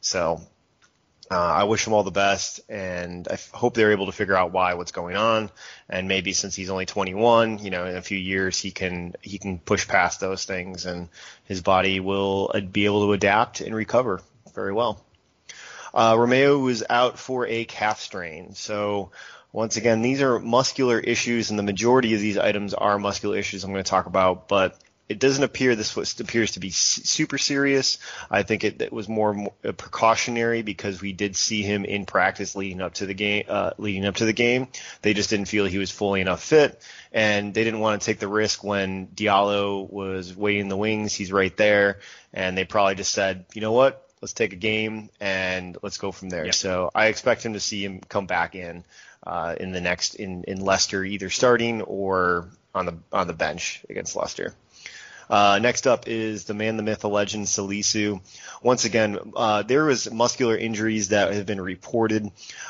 [0.00, 0.40] So
[1.34, 4.36] uh, I wish him all the best, and I f- hope they're able to figure
[4.36, 5.50] out why, what's going on,
[5.88, 9.38] and maybe since he's only 21, you know, in a few years he can he
[9.38, 11.08] can push past those things, and
[11.44, 14.22] his body will uh, be able to adapt and recover
[14.54, 15.04] very well.
[15.92, 19.10] Uh, Romeu was out for a calf strain, so
[19.52, 23.62] once again, these are muscular issues, and the majority of these items are muscular issues
[23.62, 24.76] I'm going to talk about, but
[25.08, 27.98] it doesn't appear this was, appears to be super serious.
[28.30, 32.06] I think it, it was more, more uh, precautionary because we did see him in
[32.06, 33.44] practice leading up to the game.
[33.48, 34.68] Uh, leading up to the game,
[35.02, 36.80] they just didn't feel he was fully enough fit,
[37.12, 41.14] and they didn't want to take the risk when Diallo was waiting in the wings.
[41.14, 42.00] He's right there,
[42.32, 46.12] and they probably just said, you know what, let's take a game and let's go
[46.12, 46.50] from there.
[46.52, 48.84] So I expect him to see him come back in
[49.26, 53.84] uh, in the next in in Leicester, either starting or on the on the bench
[53.90, 54.54] against Leicester.
[55.28, 58.20] Uh, next up is the man, the myth, the legend, Salisu.
[58.62, 62.26] Once again, uh, there was muscular injuries that have been reported.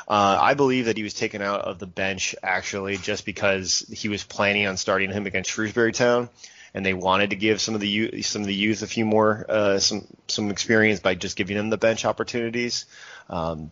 [0.07, 4.09] Uh, I believe that he was taken out of the bench actually just because he
[4.09, 6.29] was planning on starting him against Shrewsbury Town,
[6.73, 9.05] and they wanted to give some of the youth, some of the youth a few
[9.05, 12.85] more uh, some some experience by just giving them the bench opportunities.
[13.29, 13.71] Um,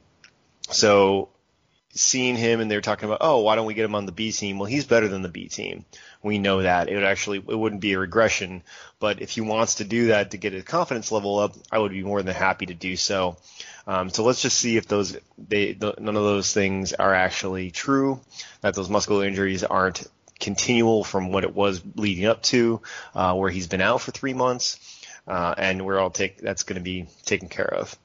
[0.70, 1.30] so
[1.94, 4.32] seeing him and they're talking about, oh, why don't we get him on the B
[4.32, 4.58] team?
[4.58, 5.86] Well, he's better than the B team.
[6.22, 8.64] We know that it would actually it wouldn't be a regression,
[9.00, 11.92] but if he wants to do that to get his confidence level up, I would
[11.92, 13.38] be more than happy to do so.
[13.86, 17.72] Um, so let's just see if those they the, none of those things are actually
[17.72, 18.22] true,
[18.62, 20.08] that those muscular injuries aren't
[20.40, 22.82] continual from what it was leading up to,
[23.14, 24.80] uh, where he's been out for three months,
[25.28, 27.96] uh, and we're all take that's going to be taken care of.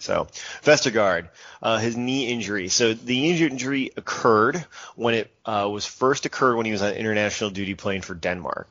[0.00, 0.28] So
[0.62, 1.28] Vestergaard,
[1.62, 2.68] uh, his knee injury.
[2.68, 4.64] So the injury occurred
[4.96, 8.68] when it uh, was first occurred when he was on international duty playing for Denmark.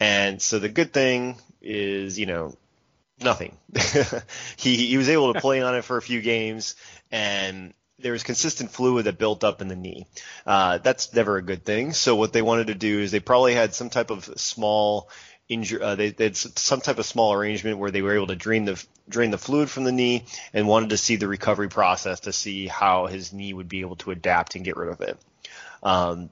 [0.00, 2.56] And so the good thing is, you know,
[3.20, 3.56] nothing.
[4.56, 6.74] he he was able to play on it for a few games,
[7.10, 10.06] and there was consistent fluid that built up in the knee.
[10.44, 11.92] Uh, that's never a good thing.
[11.92, 15.08] So what they wanted to do is they probably had some type of small
[15.52, 15.82] injury.
[15.82, 18.64] Uh, they, they had some type of small arrangement where they were able to drain
[18.64, 22.32] the drain the fluid from the knee and wanted to see the recovery process to
[22.32, 25.18] see how his knee would be able to adapt and get rid of it.
[25.82, 26.30] Um,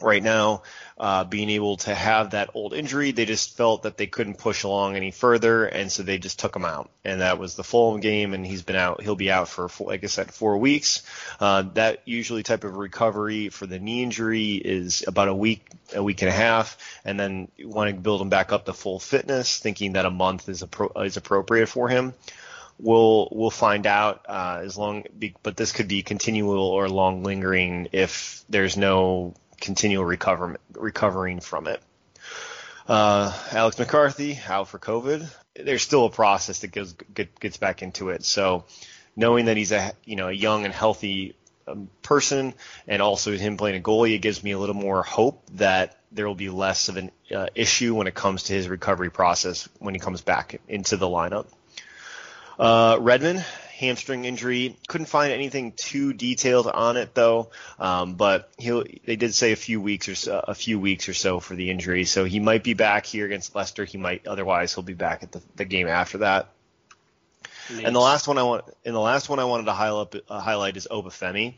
[0.00, 0.62] right now,
[0.98, 4.62] uh, being able to have that old injury, they just felt that they couldn't push
[4.62, 6.90] along any further, and so they just took him out.
[7.04, 9.02] And that was the Fulham game, and he's been out.
[9.02, 11.02] He'll be out for, like I said, four weeks.
[11.40, 16.02] Uh, that usually type of recovery for the knee injury is about a week, a
[16.02, 18.98] week and a half, and then you want to build him back up to full
[18.98, 22.12] fitness, thinking that a month is appro- is appropriate for him.
[22.78, 25.04] We'll we'll find out uh, as long,
[25.42, 31.66] but this could be continual or long lingering if there's no continual recover, recovering from
[31.66, 31.80] it.
[32.88, 35.28] Uh, Alex McCarthy out for COVID.
[35.54, 38.24] There's still a process that get, gets back into it.
[38.24, 38.64] So
[39.16, 41.34] knowing that he's a you know a young and healthy
[41.66, 42.54] um, person,
[42.86, 46.26] and also him playing a goalie, it gives me a little more hope that there
[46.26, 49.94] will be less of an uh, issue when it comes to his recovery process when
[49.94, 51.46] he comes back into the lineup.
[52.58, 53.44] Uh, Redmond,
[53.78, 54.76] hamstring injury.
[54.88, 58.84] Couldn't find anything too detailed on it though, um, but he'll.
[59.04, 61.70] They did say a few weeks or so, a few weeks or so for the
[61.70, 63.84] injury, so he might be back here against Leicester.
[63.84, 66.48] He might otherwise he'll be back at the, the game after that.
[67.68, 70.40] And the last one I want, and the last one I wanted to highlight, uh,
[70.40, 71.54] highlight is Obafemi.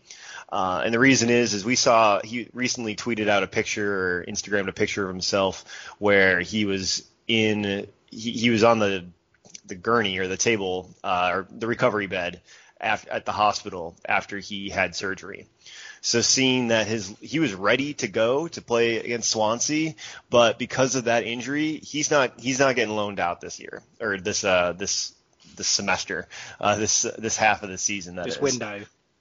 [0.50, 4.24] Uh, and the reason is, is we saw he recently tweeted out a picture or
[4.24, 5.66] Instagrammed a picture of himself
[5.98, 9.04] where he was in, he, he was on the
[9.68, 12.40] the gurney or the table uh, or the recovery bed
[12.80, 15.46] af- at the hospital after he had surgery.
[16.00, 19.94] So seeing that his he was ready to go to play against Swansea,
[20.30, 24.18] but because of that injury, he's not he's not getting loaned out this year or
[24.18, 25.12] this uh this
[25.56, 26.28] this semester,
[26.60, 28.16] uh, this this half of the season.
[28.16, 28.40] That this is.
[28.40, 28.80] window.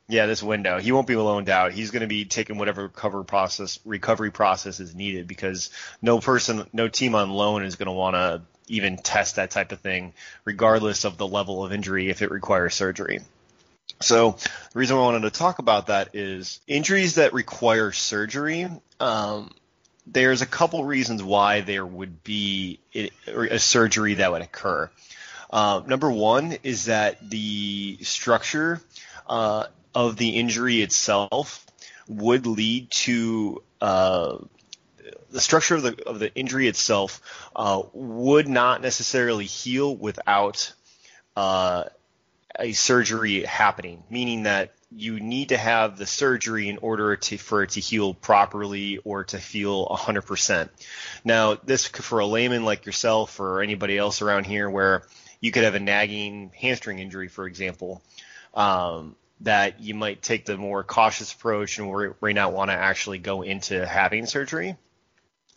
[0.09, 0.79] Yeah, this window.
[0.79, 1.73] He won't be loaned out.
[1.73, 5.69] He's going to be taking whatever recovery process recovery process is needed because
[6.01, 9.71] no person, no team on loan is going to want to even test that type
[9.71, 10.13] of thing,
[10.45, 13.19] regardless of the level of injury if it requires surgery.
[14.01, 18.67] So the reason I wanted to talk about that is injuries that require surgery.
[18.99, 19.51] Um,
[20.05, 24.89] there's a couple reasons why there would be a, surgery that would occur.
[25.49, 28.81] Uh, number one is that the structure
[29.27, 31.65] uh, of the injury itself
[32.07, 34.37] would lead to uh,
[35.29, 37.21] the structure of the of the injury itself
[37.55, 40.73] uh, would not necessarily heal without
[41.35, 41.85] uh,
[42.57, 47.63] a surgery happening, meaning that you need to have the surgery in order to for
[47.63, 50.69] it to heal properly or to feel 100%.
[51.25, 55.03] Now, this for a layman like yourself or anybody else around here, where
[55.41, 58.01] you could have a nagging hamstring injury, for example,
[58.53, 63.19] um, that you might take the more cautious approach and may not want to actually
[63.19, 64.77] go into having surgery.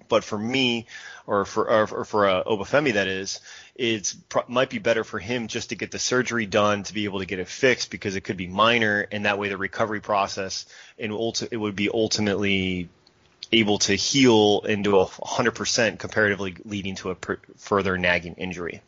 [0.09, 0.87] But for me,
[1.27, 3.41] or for or for uh, Obafemi, that is,
[3.77, 4.15] it
[4.49, 7.27] might be better for him just to get the surgery done to be able to
[7.27, 10.67] get it fixed because it could be minor, and that way the recovery process
[10.99, 12.89] and ulti- it would be ultimately
[13.53, 18.81] able to heal into a 100% comparatively leading to a per- further nagging injury.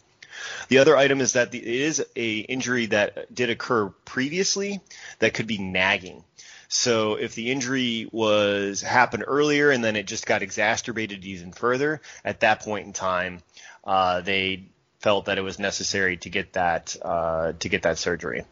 [0.69, 4.81] The other item is that the, it is a injury that did occur previously
[5.19, 6.25] that could be nagging.
[6.73, 12.01] So if the injury was happened earlier and then it just got exacerbated even further,
[12.25, 13.43] at that point in time,
[13.85, 18.47] uh, they felt that it was necessary to get that uh, to get that surgery.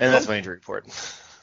[0.00, 0.86] And that's my injury report.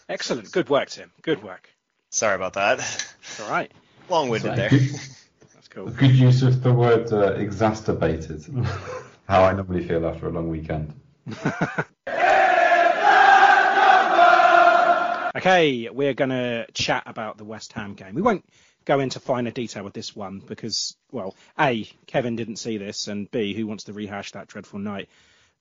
[0.10, 0.52] Excellent.
[0.52, 1.12] Good work, Tim.
[1.22, 1.70] Good work.
[2.10, 3.06] Sorry about that.
[3.44, 3.72] All right.
[4.10, 4.70] Long-winded there.
[4.70, 5.92] That's cool.
[5.92, 8.44] Good use of the word uh, exacerbated.
[9.28, 10.92] How I normally feel after a long weekend.
[15.46, 18.16] Okay, we're going to chat about the West Ham game.
[18.16, 18.44] We won't
[18.84, 23.30] go into finer detail with this one because, well, A, Kevin didn't see this, and
[23.30, 25.08] B, who wants to rehash that dreadful night?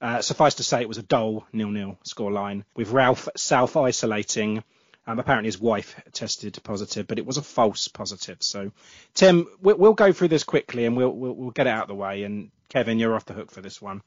[0.00, 4.64] Uh, suffice to say, it was a dull nil-nil scoreline with Ralph self-isolating.
[5.06, 8.38] Um, apparently, his wife tested positive, but it was a false positive.
[8.40, 8.72] So,
[9.12, 11.88] Tim, we'll, we'll go through this quickly and we'll, we'll, we'll get it out of
[11.88, 12.22] the way.
[12.22, 14.00] And Kevin, you're off the hook for this one.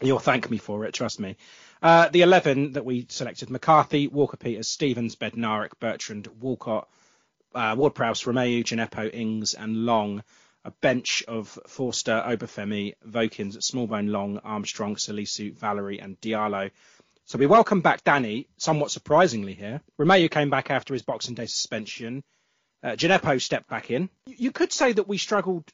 [0.00, 1.36] You'll thank me for it, trust me.
[1.82, 6.88] Uh, the 11 that we selected McCarthy, Walker Peters, Stevens, Bednarek, Bertrand, Walcott,
[7.54, 10.22] uh, Ward Prowse, Romeu, Djenepo, Ings, and Long.
[10.64, 16.72] A bench of Forster, Obafemi, Vokins, Smallbone, Long, Armstrong, Salisu, Valery, and Diallo.
[17.24, 19.80] So we welcome back Danny, somewhat surprisingly here.
[19.96, 22.24] Romeu came back after his Boxing Day suspension.
[22.82, 24.10] Uh, Djenepo stepped back in.
[24.26, 25.70] You could say that we struggled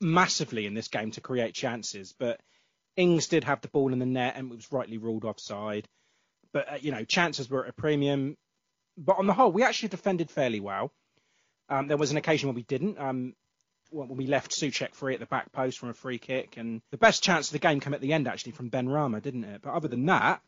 [0.00, 2.40] massively in this game to create chances, but
[2.98, 5.86] Ings did have the ball in the net and it was rightly ruled offside.
[6.52, 8.36] But, uh, you know, chances were at a premium.
[8.96, 10.90] But on the whole, we actually defended fairly well.
[11.68, 12.98] Um, there was an occasion when we didn't.
[12.98, 13.34] Um,
[13.90, 16.56] when we left Soucek free at the back post from a free kick.
[16.56, 19.44] And the best chance of the game came at the end, actually, from Benrahma, didn't
[19.44, 19.62] it?
[19.62, 20.42] But other than that,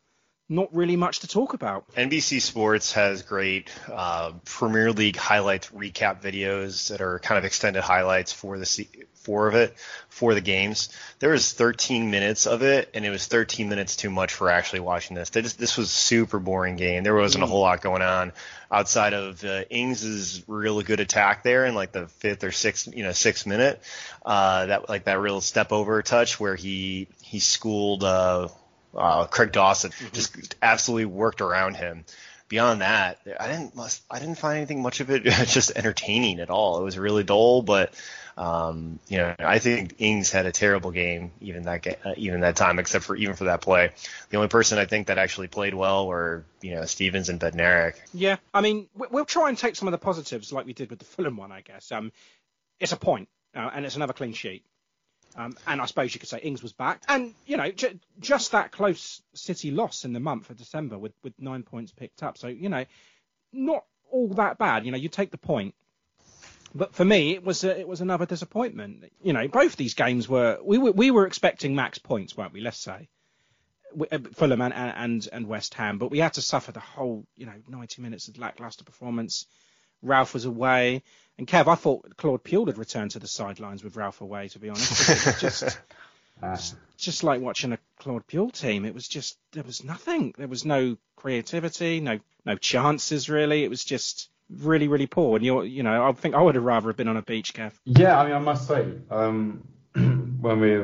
[0.50, 1.88] not really much to talk about.
[1.94, 7.82] NBC Sports has great uh, Premier League highlights recap videos that are kind of extended
[7.82, 9.76] highlights for the four of it
[10.08, 10.88] for the games.
[11.20, 14.80] There was 13 minutes of it, and it was 13 minutes too much for actually
[14.80, 15.30] watching this.
[15.30, 17.04] Just, this was super boring game.
[17.04, 18.32] There wasn't a whole lot going on
[18.72, 23.04] outside of uh, Ings's really good attack there in like the fifth or sixth, you
[23.04, 23.80] know, sixth minute.
[24.26, 28.02] Uh, that like that real step over touch where he he schooled.
[28.02, 28.48] Uh,
[28.94, 32.04] uh, Craig Dawson just absolutely worked around him.
[32.48, 33.74] Beyond that, I didn't
[34.10, 36.80] I didn't find anything much of it just entertaining at all.
[36.80, 37.94] It was really dull, but
[38.36, 42.56] um, you know I think Ings had a terrible game even that uh, even that
[42.56, 43.92] time, except for even for that play.
[44.30, 47.94] The only person I think that actually played well were you know Stevens and Bednarek.
[48.12, 50.90] Yeah, I mean we- we'll try and take some of the positives like we did
[50.90, 51.92] with the Fulham one, I guess.
[51.92, 52.10] Um,
[52.80, 54.64] it's a point, uh, and it's another clean sheet.
[55.36, 57.02] Um, and I suppose you could say Ings was back.
[57.08, 61.12] And, you know, j- just that close City loss in the month of December with,
[61.22, 62.36] with nine points picked up.
[62.36, 62.84] So, you know,
[63.52, 64.84] not all that bad.
[64.84, 65.74] You know, you take the point.
[66.74, 69.04] But for me, it was a, it was another disappointment.
[69.22, 72.60] You know, both these games were we were we were expecting max points, weren't we?
[72.60, 73.08] Let's say
[73.90, 77.26] w- uh, Fulham and, and and West Ham, but we had to suffer the whole
[77.36, 79.46] you know 90 minutes of lackluster performance.
[80.02, 81.02] Ralph was away,
[81.38, 84.48] and Kev, I thought Claude Puel had returned to the sidelines with Ralph away.
[84.48, 85.78] To be honest, it was just
[86.42, 88.84] just, just like watching a Claude Puel team.
[88.84, 90.34] It was just there was nothing.
[90.36, 93.64] There was no creativity, no no chances really.
[93.64, 95.36] It was just really really poor.
[95.36, 97.54] And you're you know I think I would have rather have been on a beach,
[97.54, 97.72] Kev.
[97.84, 100.76] Yeah, I mean, I must say, um, when we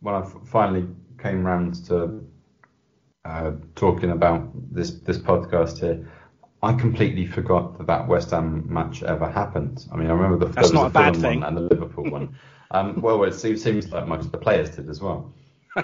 [0.00, 0.86] when I finally
[1.18, 2.26] came round to
[3.24, 6.06] uh, talking about this this podcast here,
[6.64, 9.86] I completely forgot that that West Ham match ever happened.
[9.92, 11.40] I mean, I remember the That's not a bad thing.
[11.40, 12.36] one and the Liverpool one.
[12.70, 15.32] Um, well, it seems, seems like most of the players did as well.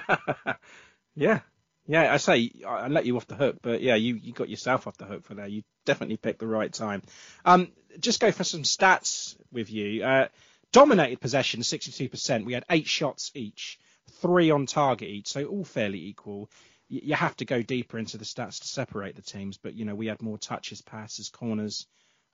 [1.17, 1.41] Yeah,
[1.87, 2.13] yeah.
[2.13, 4.87] I say I I let you off the hook, but yeah, you, you got yourself
[4.87, 5.51] off the hook for that.
[5.51, 7.03] You definitely picked the right time.
[7.45, 10.05] Um, just go for some stats with you.
[10.05, 10.29] Uh,
[10.73, 12.45] dominated possession, 62%.
[12.45, 13.79] We had eight shots each,
[14.23, 16.49] three on target each, so all fairly equal.
[16.93, 19.95] You have to go deeper into the stats to separate the teams, but you know
[19.95, 21.87] we had more touches, passes, corners,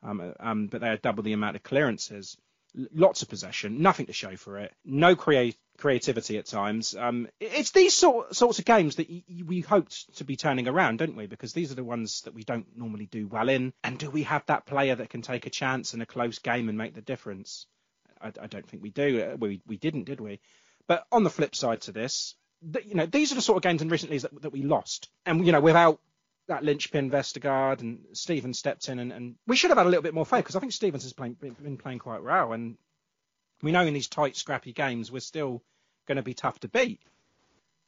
[0.03, 2.37] um, um, but they had double the amount of clearances.
[2.93, 4.73] Lots of possession, nothing to show for it.
[4.85, 6.95] No create creativity at times.
[6.95, 10.99] Um, it's these sort, sorts of games that y- we hoped to be turning around,
[10.99, 11.27] don't we?
[11.27, 13.73] Because these are the ones that we don't normally do well in.
[13.83, 16.69] And do we have that player that can take a chance in a close game
[16.69, 17.67] and make the difference?
[18.21, 19.23] I, I don't think we do.
[19.23, 20.41] Uh, We we didn't, did we?
[20.87, 23.63] But on the flip side to this, th- you know, these are the sort of
[23.63, 26.01] games in recent years that, that we lost, and you know, without
[26.49, 30.03] that linchpin Vestergaard and Steven stepped in, and, and we should have had a little
[30.03, 32.77] bit more faith because I think Stevens has playing, been, playing quite well, and
[33.63, 35.63] we know in these tight, scrappy games we're still
[36.07, 37.01] going to be tough to beat.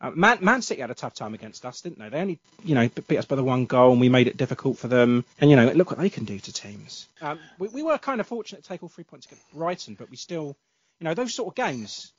[0.01, 2.09] Uh, Man, Man City had a tough time against us, didn't they?
[2.09, 4.79] They only, you know, beat us by the one goal, and we made it difficult
[4.79, 5.25] for them.
[5.41, 7.09] And you know, look what they can do to teams.
[7.21, 10.09] Um, we, we were kind of fortunate to take all three points against Brighton, but
[10.11, 10.57] we still,
[11.01, 12.13] you know, those sort of games,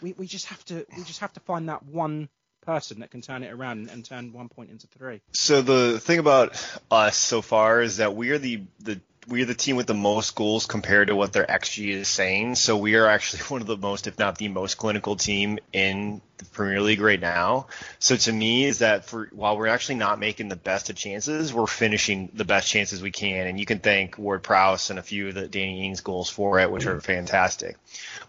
[0.00, 2.28] we, we just have to we just have to find that one
[2.64, 5.20] person that can turn it around and turn one point into three.
[5.32, 6.52] So the thing about
[6.90, 9.94] us so far is that we are the the we are the team with the
[9.94, 12.56] most goals compared to what their xG is saying.
[12.56, 16.20] So we are actually one of the most, if not the most clinical team in
[16.36, 17.68] the Premier League right now.
[17.98, 21.54] So to me is that for while we're actually not making the best of chances,
[21.54, 23.46] we're finishing the best chances we can.
[23.46, 26.58] And you can thank Ward Prowse and a few of the Danny Ings goals for
[26.58, 27.00] it, which are mm-hmm.
[27.00, 27.76] fantastic.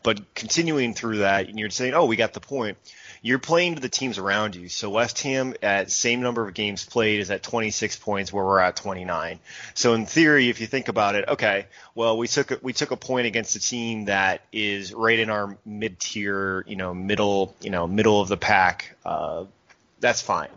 [0.03, 2.77] But continuing through that, and you're saying, oh, we got the point
[3.26, 4.69] you're playing to the teams around you.
[4.69, 8.59] So West Ham at same number of games played is at 26 points where we're
[8.59, 9.39] at 29.
[9.73, 11.65] So in theory, if you think about it, okay,
[11.95, 15.32] well we took a, we took a point against a team that is right in
[15.32, 18.95] our mid tier, you know, middle, you know, middle of the pack.
[19.03, 19.45] Uh,
[19.99, 20.49] that's fine.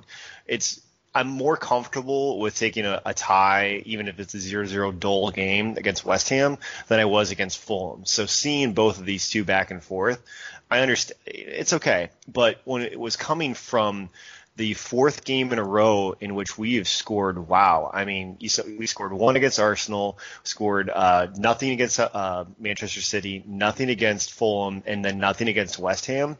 [0.46, 0.78] It's
[1.14, 5.78] I'm more comfortable with taking a, a tie, even if it's a 0-0 dull game
[5.78, 6.58] against West Ham,
[6.88, 8.04] than I was against Fulham.
[8.04, 10.22] So seeing both of these two back and forth,
[10.70, 12.10] I understand it's okay.
[12.26, 14.10] But when it was coming from
[14.56, 17.90] the fourth game in a row in which we have scored, wow!
[17.94, 23.88] I mean, we scored one against Arsenal, scored uh, nothing against uh, Manchester City, nothing
[23.88, 26.36] against Fulham, and then nothing against West Ham.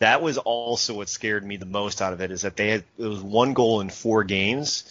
[0.00, 2.84] That was also what scared me the most out of it is that they had
[2.98, 4.84] it was one goal in four games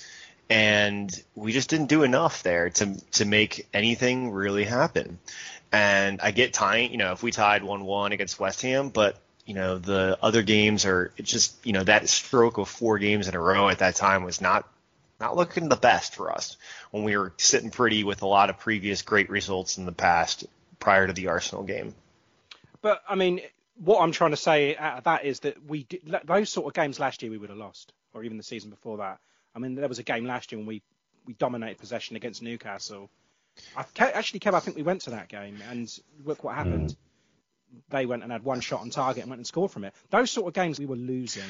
[0.50, 5.20] and we just didn't do enough there to to make anything really happen.
[5.72, 9.18] And I get tying, you know, if we tied one one against West Ham, but
[9.46, 13.28] you know the other games are it's just you know that stroke of four games
[13.28, 14.68] in a row at that time was not
[15.20, 16.56] not looking the best for us
[16.92, 20.46] when we were sitting pretty with a lot of previous great results in the past
[20.80, 21.96] prior to the Arsenal game.
[22.82, 23.42] But I mean,
[23.84, 26.74] what I'm trying to say out of that is that we did, those sort of
[26.74, 29.20] games last year we would have lost, or even the season before that.
[29.56, 30.82] I mean, there was a game last year when we
[31.26, 33.10] we dominated possession against Newcastle.
[33.76, 35.92] I actually, Kev, I think we went to that game, and
[36.26, 36.96] look what happened.
[37.90, 39.94] They went and had one shot on target and went and scored from it.
[40.10, 41.44] Those sort of games we were losing,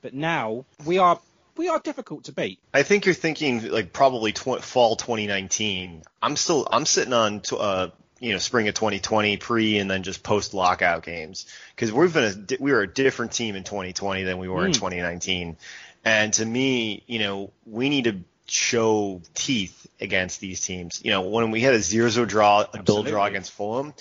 [0.00, 1.20] but now we are
[1.56, 2.58] we are difficult to beat.
[2.72, 6.02] I think you're thinking like probably tw- fall 2019.
[6.22, 7.88] I'm still I'm sitting on t- uh,
[8.20, 12.46] you know spring of 2020 pre and then just post lockout games because we've been
[12.50, 15.56] a, we were a different team in 2020 than we were in 2019.
[16.04, 18.16] And to me, you know, we need to
[18.46, 21.00] show teeth against these teams.
[21.04, 23.94] You know, when we had a 0-0 draw, a dull draw against Fulham,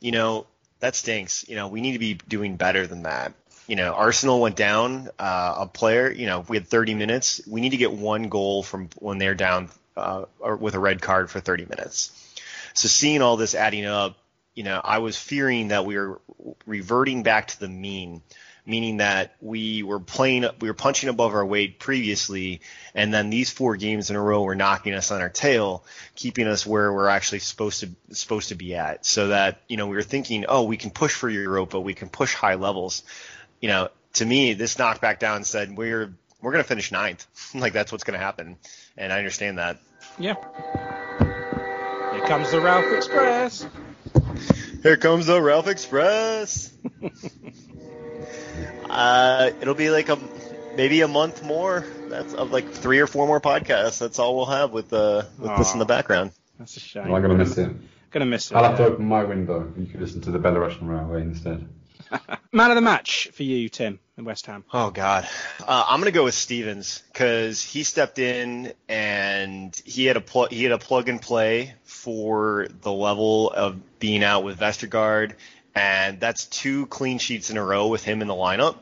[0.00, 0.46] you know,
[0.80, 1.48] that stinks.
[1.48, 3.32] You know, we need to be doing better than that.
[3.66, 6.10] You know, Arsenal went down uh, a player.
[6.10, 7.40] You know, we had 30 minutes.
[7.46, 11.02] We need to get one goal from when they're down uh, or with a red
[11.02, 12.12] card for 30 minutes.
[12.74, 14.16] So seeing all this adding up,
[14.54, 16.20] you know, I was fearing that we were
[16.66, 18.22] reverting back to the mean,
[18.66, 22.60] meaning that we were playing, we were punching above our weight previously,
[22.94, 25.84] and then these four games in a row were knocking us on our tail,
[26.16, 29.06] keeping us where we're actually supposed to supposed to be at.
[29.06, 32.08] So that you know, we were thinking, oh, we can push for Europa, we can
[32.08, 33.04] push high levels.
[33.60, 36.12] You know, to me, this knocked back down and said we're
[36.42, 37.26] we're gonna finish ninth.
[37.54, 38.56] like that's what's gonna happen,
[38.96, 39.78] and I understand that.
[40.18, 40.34] Yeah.
[42.12, 43.66] Here comes the Ralph Express.
[44.82, 46.72] Here comes the Ralph Express.
[48.90, 50.18] uh, it'll be like a
[50.76, 51.84] maybe a month more.
[52.08, 53.98] That's of like three or four more podcasts.
[53.98, 56.32] That's all we'll have with uh with this in the background.
[56.58, 57.06] That's a shame.
[57.06, 57.70] Am I going to miss it?
[58.10, 58.54] Gonna miss it.
[58.54, 59.72] I'll have to open my window.
[59.76, 61.68] You could listen to the Belarusian Railway instead.
[62.52, 64.64] Man of the match for you, Tim, in West Ham.
[64.72, 65.28] Oh God,
[65.60, 70.48] uh, I'm gonna go with Stevens because he stepped in and he had a pl-
[70.50, 75.32] he had a plug and play for the level of being out with Vestergaard,
[75.76, 78.76] and that's two clean sheets in a row with him in the lineup.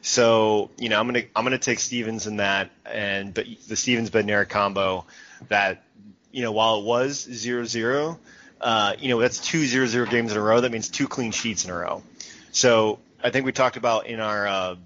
[0.00, 4.10] So you know I'm gonna I'm gonna take Stevens in that, and but the Stevens
[4.10, 5.04] Bednarek combo
[5.48, 5.84] that
[6.32, 8.18] you know while it was zero zero,
[8.60, 10.60] uh, you know that's two zero zero games in a row.
[10.60, 12.02] That means two clean sheets in a row.
[12.50, 14.76] So I think we talked about in our uh,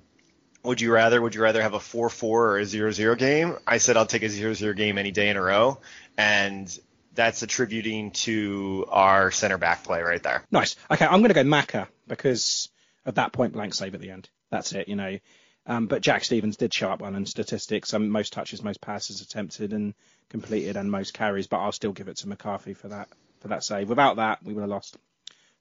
[0.65, 3.57] would you rather would you rather have a 4-4 or a 0-0 game?
[3.67, 5.79] I said I'll take a 0-0 game any day in a row
[6.17, 6.79] and
[7.15, 10.45] that's attributing to our center back play right there.
[10.51, 10.77] Nice.
[10.91, 12.71] Okay, I'm going to go Maka because
[13.05, 14.29] of that point blank save at the end.
[14.51, 15.19] That's it, you know.
[15.67, 17.95] Um, but Jack Stevens did show up well in statistics.
[17.95, 19.95] Um, most touches, most passes attempted and
[20.29, 21.47] completed, and most carries.
[21.47, 23.09] But I'll still give it to McCarthy for that
[23.41, 23.89] for that save.
[23.89, 24.97] Without that, we would have lost.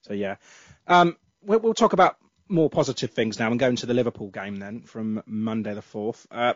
[0.01, 0.37] So yeah,
[0.87, 4.57] um, we'll, we'll talk about more positive things now and go into the Liverpool game
[4.57, 6.25] then from Monday the fourth.
[6.31, 6.55] Uh,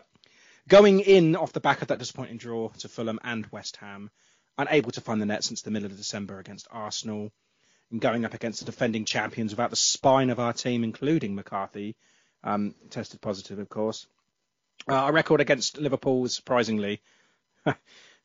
[0.68, 4.10] going in off the back of that disappointing draw to Fulham and West Ham,
[4.58, 7.32] unable to find the net since the middle of December against Arsenal
[7.90, 11.96] and going up against the defending champions without the spine of our team, including McCarthy,
[12.42, 14.06] um, tested positive, of course.
[14.88, 17.00] Uh, our record against Liverpool, surprisingly,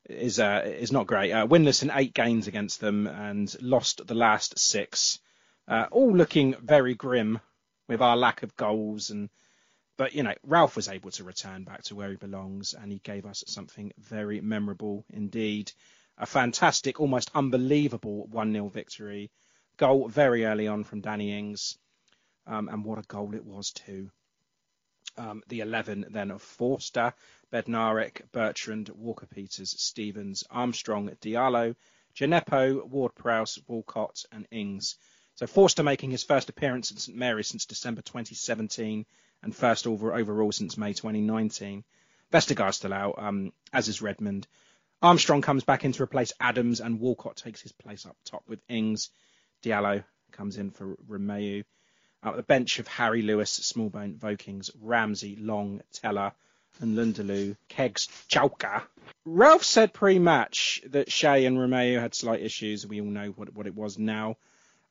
[0.09, 1.31] is uh, is not great.
[1.31, 5.19] Uh, winless in eight games against them and lost the last six.
[5.67, 7.39] Uh, all looking very grim
[7.87, 9.29] with our lack of goals and.
[9.97, 12.97] But you know, Ralph was able to return back to where he belongs, and he
[12.97, 15.71] gave us something very memorable indeed.
[16.17, 19.31] A fantastic, almost unbelievable 1 0 victory
[19.81, 21.75] goal very early on from Danny Ings,
[22.45, 24.11] um, and what a goal it was too.
[25.17, 27.13] Um, the 11 then of Forster,
[27.51, 31.75] Bednarek, Bertrand, Walker Peters, Stevens, Armstrong, Diallo,
[32.15, 34.97] Djenepo, Ward Prowse, Walcott, and Ings.
[35.35, 39.05] So Forster making his first appearance in St Mary's since December 2017
[39.41, 41.83] and first over, overall since May 2019.
[42.31, 44.47] Vestergaard's still out, um, as is Redmond.
[45.01, 48.59] Armstrong comes back in to replace Adams, and Walcott takes his place up top with
[48.69, 49.09] Ings.
[49.63, 51.63] Diallo comes in for Romeu.
[52.23, 56.35] At the bench of Harry Lewis, Smallbone, Vokins, Ramsay, Long, Tella,
[56.79, 58.83] and Lundaloo, Kegs, Chauke.
[59.25, 62.85] Ralph said pre-match that Shea and Romeu had slight issues.
[62.85, 64.37] We all know what, what it was now.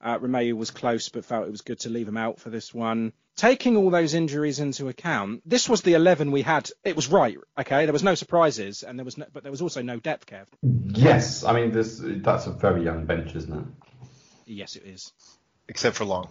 [0.03, 2.72] Uh, Romeu was close, but felt it was good to leave him out for this
[2.72, 3.12] one.
[3.36, 6.70] Taking all those injuries into account, this was the 11 we had.
[6.84, 7.84] It was right, okay?
[7.86, 10.46] There was no surprises, and there was no, but there was also no depth, Kev.
[10.62, 13.64] Yes, I mean this, that's a very young bench, isn't it?
[14.46, 15.12] Yes, it is.
[15.68, 16.28] Except for Long.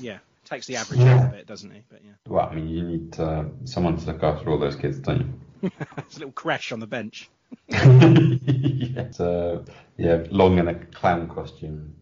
[0.00, 1.82] Yeah, takes the average out of it, doesn't he?
[1.90, 4.98] But yeah, Well, I mean you need uh, someone to look after all those kids,
[4.98, 5.18] don't
[5.62, 5.70] you?
[5.98, 7.28] it's a little crash on the bench.
[7.68, 9.62] yes, uh,
[9.96, 12.01] yeah, long in a clown costume, Tie-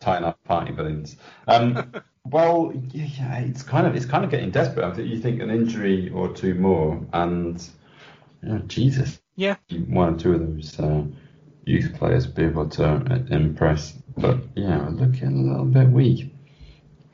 [0.00, 1.16] tying up party balloons.
[1.46, 1.92] Um,
[2.24, 4.84] well, yeah, it's kind of it's kind of getting desperate.
[4.84, 7.62] I think you think an injury or two more, and
[8.66, 9.56] Jesus, Yeah,
[9.88, 11.04] one or two of those uh,
[11.64, 13.92] youth players be able to uh, impress.
[14.16, 16.32] But yeah, we're looking a little bit weak.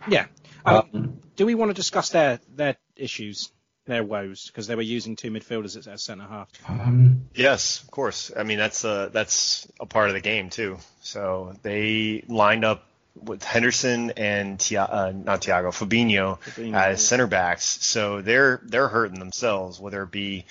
[0.09, 0.27] yeah.
[0.65, 3.53] Um, Um, do we want to discuss their their issues,
[3.87, 6.49] their woes, because they were using two midfielders as, as centre half?
[6.69, 8.33] um, Yes, of course.
[8.37, 10.79] I mean that's a that's a part of the game too.
[11.01, 12.85] So they lined up
[13.23, 17.09] with Henderson and Tia- uh, not Thiago Fabinho, Fabinho, as yeah.
[17.09, 17.65] center backs.
[17.65, 20.45] So they're they're hurting themselves, whether it be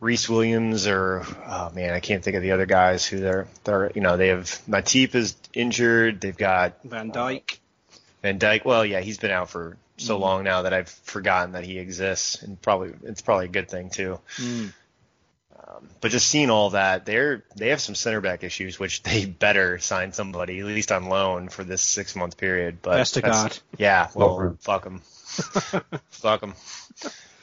[0.00, 3.90] Rhys Williams or oh man, I can't think of the other guys who they're they're
[3.94, 6.20] you know they have Matip is injured.
[6.20, 7.58] They've got Van Dijk.
[8.22, 8.64] Van Dyke.
[8.64, 12.42] Well, yeah, he's been out for so long now that I've forgotten that he exists,
[12.42, 14.18] and probably it's probably a good thing too.
[14.36, 14.72] Mm.
[15.56, 19.24] Um, but just seeing all that, they're they have some center back issues, which they
[19.26, 22.78] better sign somebody at least on loan for this six month period.
[22.82, 23.22] But Vestergaard.
[23.22, 24.60] that's- yeah, well, Lovren.
[24.60, 25.00] fuck them,
[26.10, 26.54] fuck them.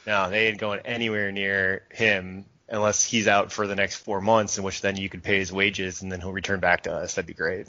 [0.06, 4.58] No, they ain't going anywhere near him unless he's out for the next four months,
[4.58, 7.14] in which then you could pay his wages and then he'll return back to us.
[7.14, 7.66] That'd be great.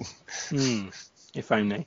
[0.49, 0.87] Hmm.
[1.35, 1.85] If only.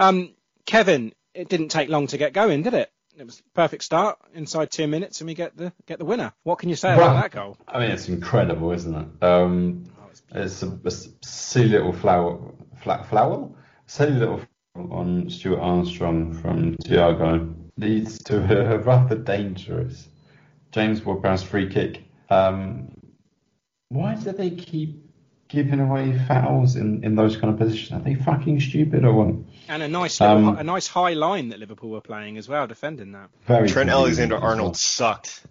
[0.00, 0.34] Um,
[0.66, 2.90] Kevin, it didn't take long to get going, did it?
[3.16, 6.32] It was a perfect start inside two minutes, and we get the get the winner.
[6.42, 7.56] What can you say about that goal?
[7.68, 9.24] I mean, it's incredible, isn't it?
[9.24, 9.84] Um,
[10.34, 12.40] it's a, a silly little flower,
[12.82, 13.50] flat flower,
[13.86, 14.48] silly little flower
[14.90, 18.38] on Stuart Armstrong from Thiago leads to
[18.72, 20.08] a rather dangerous
[20.72, 22.04] James Ward-Prowse free kick.
[22.30, 22.88] Um,
[23.88, 25.08] why do they keep
[25.46, 27.92] giving away fouls in, in those kind of positions?
[27.92, 29.43] Are they fucking stupid or what?
[29.68, 33.12] And a nice Um, a nice high line that Liverpool were playing as well, defending
[33.12, 33.30] that.
[33.68, 34.50] Trent Alexander as well.
[34.50, 35.42] Arnold sucked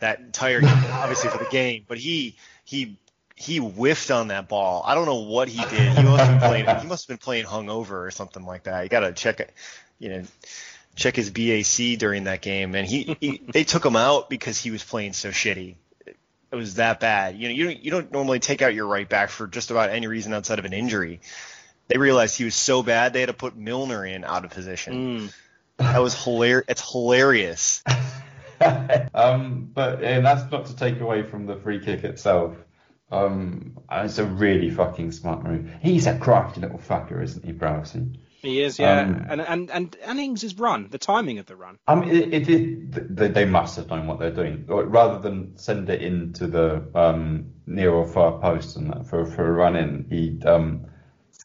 [0.00, 2.98] that entire game, obviously for the game, but he he
[3.36, 4.82] he whiffed on that ball.
[4.84, 5.96] I don't know what he did.
[5.96, 6.80] He must have been playing.
[6.80, 8.82] He must have been playing hungover or something like that.
[8.82, 9.52] You got to check it.
[9.98, 10.22] You know,
[10.96, 14.70] check his BAC during that game, and he, he they took him out because he
[14.70, 15.76] was playing so shitty.
[16.52, 17.36] It was that bad.
[17.36, 19.90] You know, you don't you don't normally take out your right back for just about
[19.90, 21.20] any reason outside of an injury.
[21.90, 25.28] They realized he was so bad they had to put Milner in out of position.
[25.28, 25.34] Mm.
[25.78, 26.66] That was hilarious.
[26.68, 27.82] It's hilarious.
[29.14, 32.56] um, but and that's not to take away from the free kick itself.
[33.10, 35.68] Um, and it's a really fucking smart move.
[35.82, 38.18] He's a crafty little fucker, isn't he, Prowsey?
[38.42, 39.00] He is, yeah.
[39.00, 41.78] Um, and, and and and Ings' run, the timing of the run.
[41.86, 44.64] I mean, it, it, it, they, they must have known what they're doing.
[44.66, 49.46] Rather than send it into the um, near or far post and that for, for
[49.46, 50.99] a run in, he um, s-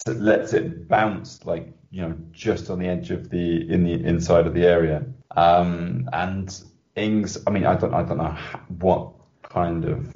[0.05, 4.47] lets it bounce like you know just on the edge of the in the inside
[4.47, 5.03] of the area.
[5.31, 6.63] Um, and
[6.95, 8.37] Ings, I mean, I don't I don't know
[8.79, 9.11] what
[9.43, 10.13] kind of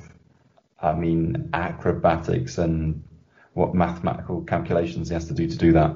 [0.82, 3.04] I mean acrobatics and
[3.54, 5.96] what mathematical calculations he has to do to do that.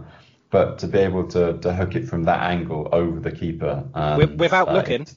[0.50, 4.40] But to be able to, to hook it from that angle over the keeper and,
[4.40, 5.08] without uh, looking.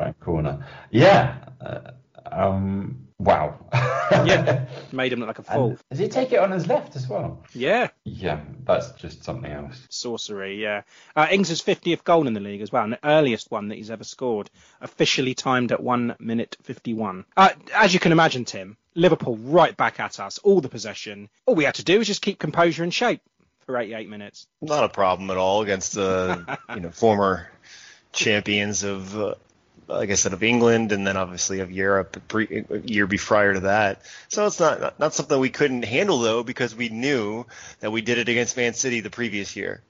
[0.00, 0.66] Right corner.
[0.90, 1.36] Yeah.
[1.60, 1.90] Uh,
[2.32, 3.58] um, wow.
[3.72, 5.70] Yeah, made him look like a fool.
[5.70, 7.42] And does he take it on his left as well?
[7.54, 9.86] Yeah, Yeah, that's just something else.
[9.90, 10.62] sorcery.
[10.62, 10.82] Yeah,
[11.14, 13.90] uh, Ings' 50th goal in the league as well, and the earliest one that he's
[13.90, 14.50] ever scored,
[14.80, 17.24] officially timed at one minute 51.
[17.36, 21.28] Uh, as you can imagine, Tim, Liverpool right back at us, all the possession.
[21.46, 23.20] All we had to do was just keep composure and shape
[23.66, 24.46] for 88 minutes.
[24.62, 27.50] Not a problem at all against the you know former
[28.12, 29.34] champions of uh,
[29.88, 33.54] like I said of England and then obviously of Europe pre- a year be prior
[33.54, 34.02] to that.
[34.28, 37.44] So it's not, not something we couldn't handle though because we knew
[37.80, 39.82] that we did it against Man City the previous year.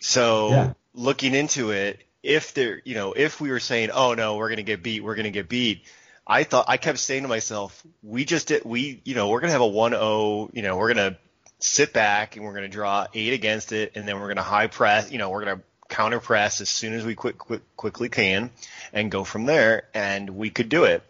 [0.00, 0.72] So Yeah.
[0.94, 4.62] looking into it, if there you know if we were saying oh no we're gonna
[4.62, 5.84] get beat we're gonna get beat.
[6.26, 9.52] I thought I kept saying to myself, we just did we you know we're gonna
[9.52, 11.16] have a 1-0 you know we're gonna
[11.58, 14.42] sit back and we're going to draw eight against it, and then we're going to
[14.42, 15.10] high press.
[15.10, 18.50] You know, we're going to counter press as soon as we quick, quick quickly can,
[18.92, 19.88] and go from there.
[19.94, 21.02] And we could do it.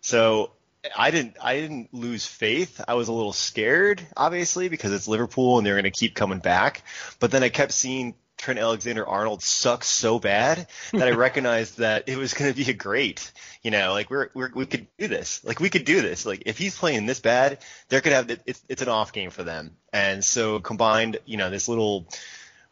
[0.00, 0.52] So
[0.96, 2.80] I didn't I didn't lose faith.
[2.86, 6.40] I was a little scared, obviously, because it's Liverpool and they're going to keep coming
[6.40, 6.82] back.
[7.20, 12.08] But then I kept seeing Trent Alexander Arnold suck so bad that I recognized that
[12.08, 13.30] it was going to be a great.
[13.62, 15.44] You know, like we're, we're we could do this.
[15.44, 16.26] Like we could do this.
[16.26, 17.58] Like if he's playing this bad,
[17.88, 19.76] they're gonna have it's it's an off game for them.
[19.92, 22.08] And so combined, you know, this little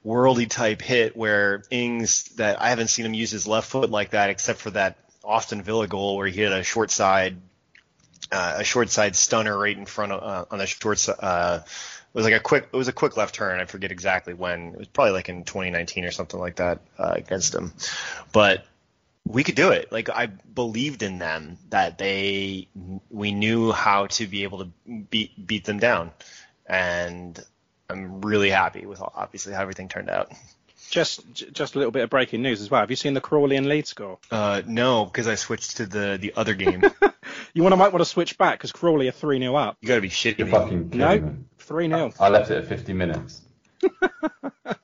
[0.04, 4.10] worldy type hit where Ings that I haven't seen him use his left foot like
[4.10, 4.96] that except for that
[5.28, 7.36] Aston Villa goal where he hit a short side
[8.32, 11.60] uh, a short side stunner right in front of uh, on the short uh
[12.12, 13.60] it was like a quick it was a quick left turn.
[13.60, 14.72] I forget exactly when.
[14.72, 17.72] It was probably like in 2019 or something like that uh, against him.
[18.32, 18.66] But
[19.24, 19.92] we could do it.
[19.92, 22.66] Like I believed in them that they
[23.10, 24.70] we knew how to be able to
[25.08, 26.10] beat beat them down.
[26.66, 27.38] And
[27.90, 30.32] I'm really happy with obviously how everything turned out
[30.90, 32.80] Just just a little bit of breaking news as well.
[32.80, 34.18] Have you seen the Crawley and Leeds score?
[34.30, 36.82] uh no because I switched to the the other game
[37.54, 39.76] You want to might want to switch back because Crawley are 3 0 up.
[39.80, 41.44] you got to be shitting You're me fucking No, kidding me.
[41.58, 42.12] 3 0.
[42.18, 43.40] I left it at 50 minutes.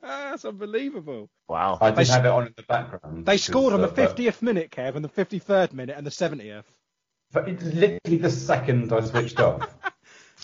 [0.02, 1.28] That's unbelievable.
[1.48, 3.26] wow I did They- have it on in the background.
[3.26, 6.64] They scored on the uh, 50th minute, Kev, and the 53rd minute, and the 70th.
[7.32, 9.68] But it's literally the second I switched off.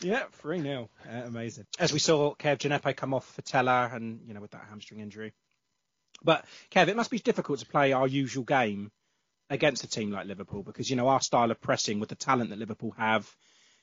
[0.03, 0.90] Yeah, 3 0.
[1.09, 1.66] Uh, amazing.
[1.78, 5.00] As we saw Kev Djenepo come off for Tella and, you know, with that hamstring
[5.00, 5.32] injury.
[6.24, 8.90] But, Kev, it must be difficult to play our usual game
[9.50, 12.50] against a team like Liverpool because, you know, our style of pressing with the talent
[12.50, 13.30] that Liverpool have,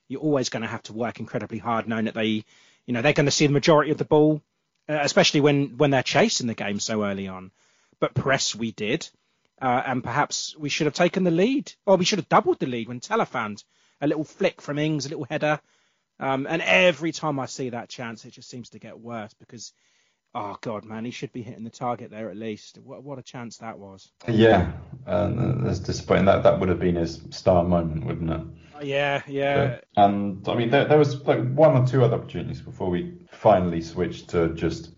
[0.07, 2.43] you're always going to have to work incredibly hard knowing that they,
[2.85, 4.41] you know, they're going to see the majority of the ball,
[4.87, 7.51] uh, especially when, when they're chasing the game so early on.
[7.99, 9.07] But press we did.
[9.61, 12.65] Uh, and perhaps we should have taken the lead, or we should have doubled the
[12.65, 13.63] lead when Tella found
[13.99, 15.59] a little flick from Ings, a little header.
[16.19, 19.73] Um, and every time I see that chance, it just seems to get worse because,
[20.35, 22.77] oh god, man, he should be hitting the target there at least.
[22.77, 24.11] What, what a chance that was.
[24.27, 24.71] yeah,
[25.05, 26.25] that's disappointing.
[26.25, 28.41] That that would have been his star moment, wouldn't it?
[28.75, 32.61] Oh, yeah, yeah, And I mean, there, there was like one or two other opportunities
[32.61, 34.91] before we finally switched to just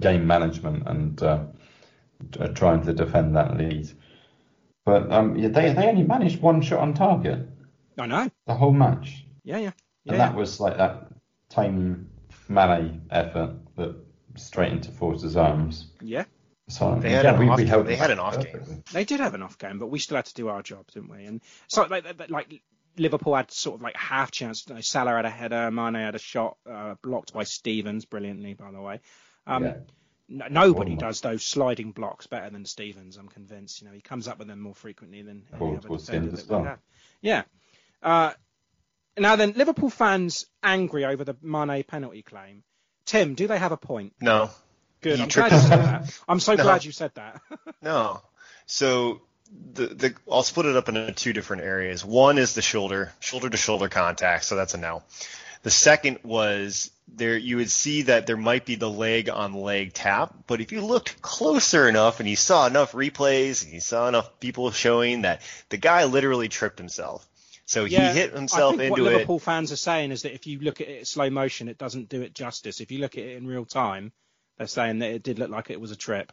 [0.00, 1.44] game management and uh,
[2.38, 3.90] uh, trying to defend that lead.
[4.84, 7.46] But um, yeah, they they only managed one shot on target
[7.98, 8.30] I know.
[8.46, 9.72] the whole match, Yeah, yeah,
[10.04, 10.12] yeah.
[10.12, 11.08] and that was like that
[11.48, 12.08] tame
[12.48, 13.94] Mane effort that
[14.36, 15.88] straight into Forster's arms.
[16.02, 16.24] yeah.
[16.68, 18.84] So They had yeah, an we, off- we they had an off game.
[18.92, 21.10] They did have an off game, but we still had to do our job, didn't
[21.10, 21.24] we?
[21.24, 22.62] And so like, like- like
[22.96, 24.68] Liverpool had sort of like half chance.
[24.68, 28.54] You know, Salah had a header, Mane had a shot uh, blocked by Stevens brilliantly,
[28.54, 29.00] by the way.
[29.48, 29.76] Um, Yeah.
[30.28, 30.98] no- nobody Bournemouth.
[31.00, 33.16] does those sliding blocks better than Stevens.
[33.16, 33.80] I'm convinced.
[33.82, 36.32] You know, he comes up with them more frequently than any Towards- other defender end
[36.38, 36.64] as that we well.
[36.70, 36.78] have.
[37.20, 37.42] Yeah.
[38.00, 38.32] Uh,
[39.20, 42.62] now then, Liverpool fans angry over the Mane penalty claim.
[43.06, 44.14] Tim, do they have a point?
[44.20, 44.50] No,
[45.00, 45.16] Good.
[45.16, 46.20] He I'm tripped glad you said that.
[46.28, 46.62] I'm so No.
[46.62, 47.40] glad you said that.
[47.82, 48.20] no.
[48.66, 49.22] So
[49.74, 52.04] the the I'll split it up into two different areas.
[52.04, 55.02] One is the shoulder, shoulder to shoulder contact, so that's a no.
[55.62, 59.92] The second was there you would see that there might be the leg on leg
[59.92, 64.06] tap, but if you looked closer enough and you saw enough replays and you saw
[64.08, 67.26] enough people showing that the guy literally tripped himself.
[67.70, 69.14] So he hit himself I think into what it.
[69.14, 71.78] Liverpool fans are saying is that if you look at it in slow motion, it
[71.78, 72.80] doesn't do it justice.
[72.80, 74.10] If you look at it in real time,
[74.58, 76.32] they're saying that it did look like it was a trip.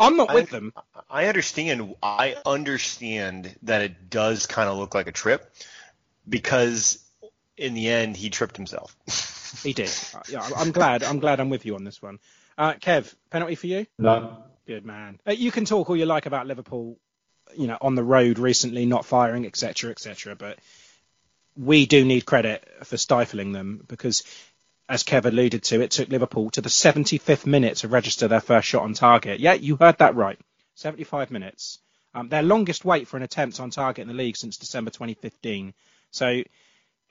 [0.00, 0.72] I'm not with them.
[1.08, 1.94] I understand.
[2.02, 5.48] I understand that it does kind of look like a trip
[6.28, 7.04] because
[7.56, 8.96] in the end he tripped himself.
[9.62, 9.90] He did.
[10.14, 11.02] Uh, Yeah, I'm glad.
[11.02, 12.18] I'm glad I'm with you on this one.
[12.58, 13.86] Uh, Kev, penalty for you?
[13.98, 15.18] No, Good man.
[15.26, 16.98] Uh, you can talk all you like about Liverpool,
[17.56, 20.36] you know, on the road recently, not firing, etc., etc.
[20.36, 20.58] But
[21.56, 24.22] we do need credit for stifling them because,
[24.88, 28.68] as Kev alluded to, it took Liverpool to the 75th minute to register their first
[28.68, 29.40] shot on target.
[29.40, 30.38] Yeah, you heard that right.
[30.76, 31.80] 75 minutes.
[32.14, 35.74] Um, their longest wait for an attempt on target in the league since December 2015.
[36.10, 36.42] So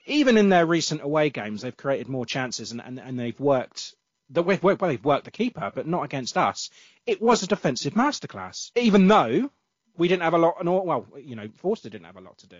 [0.06, 3.94] even in their recent away games, they've created more chances and, and, and they've worked.
[4.30, 6.70] The, well, they've worked the keeper, but not against us.
[7.06, 9.50] It was a defensive masterclass, even though
[9.98, 10.64] we didn't have a lot.
[10.64, 12.58] no, Well, you know, Forster didn't have a lot to do.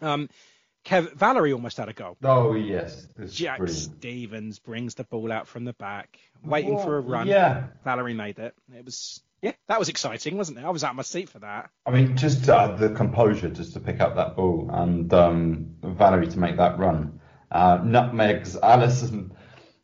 [0.00, 0.28] Um,
[0.84, 2.16] Kev Valery almost had a goal.
[2.24, 3.78] oh yes, Jack brilliant.
[3.98, 7.26] Stevens brings the ball out from the back, waiting for a run.
[7.26, 8.54] Yeah, Valery made it.
[8.74, 10.64] It was yeah, that was exciting, wasn't it?
[10.64, 11.70] I was out of my seat for that.
[11.86, 16.28] I mean, just uh, the composure just to pick up that ball and um, Valery
[16.28, 17.20] to make that run.
[17.50, 19.30] Uh, nutmegs Alisson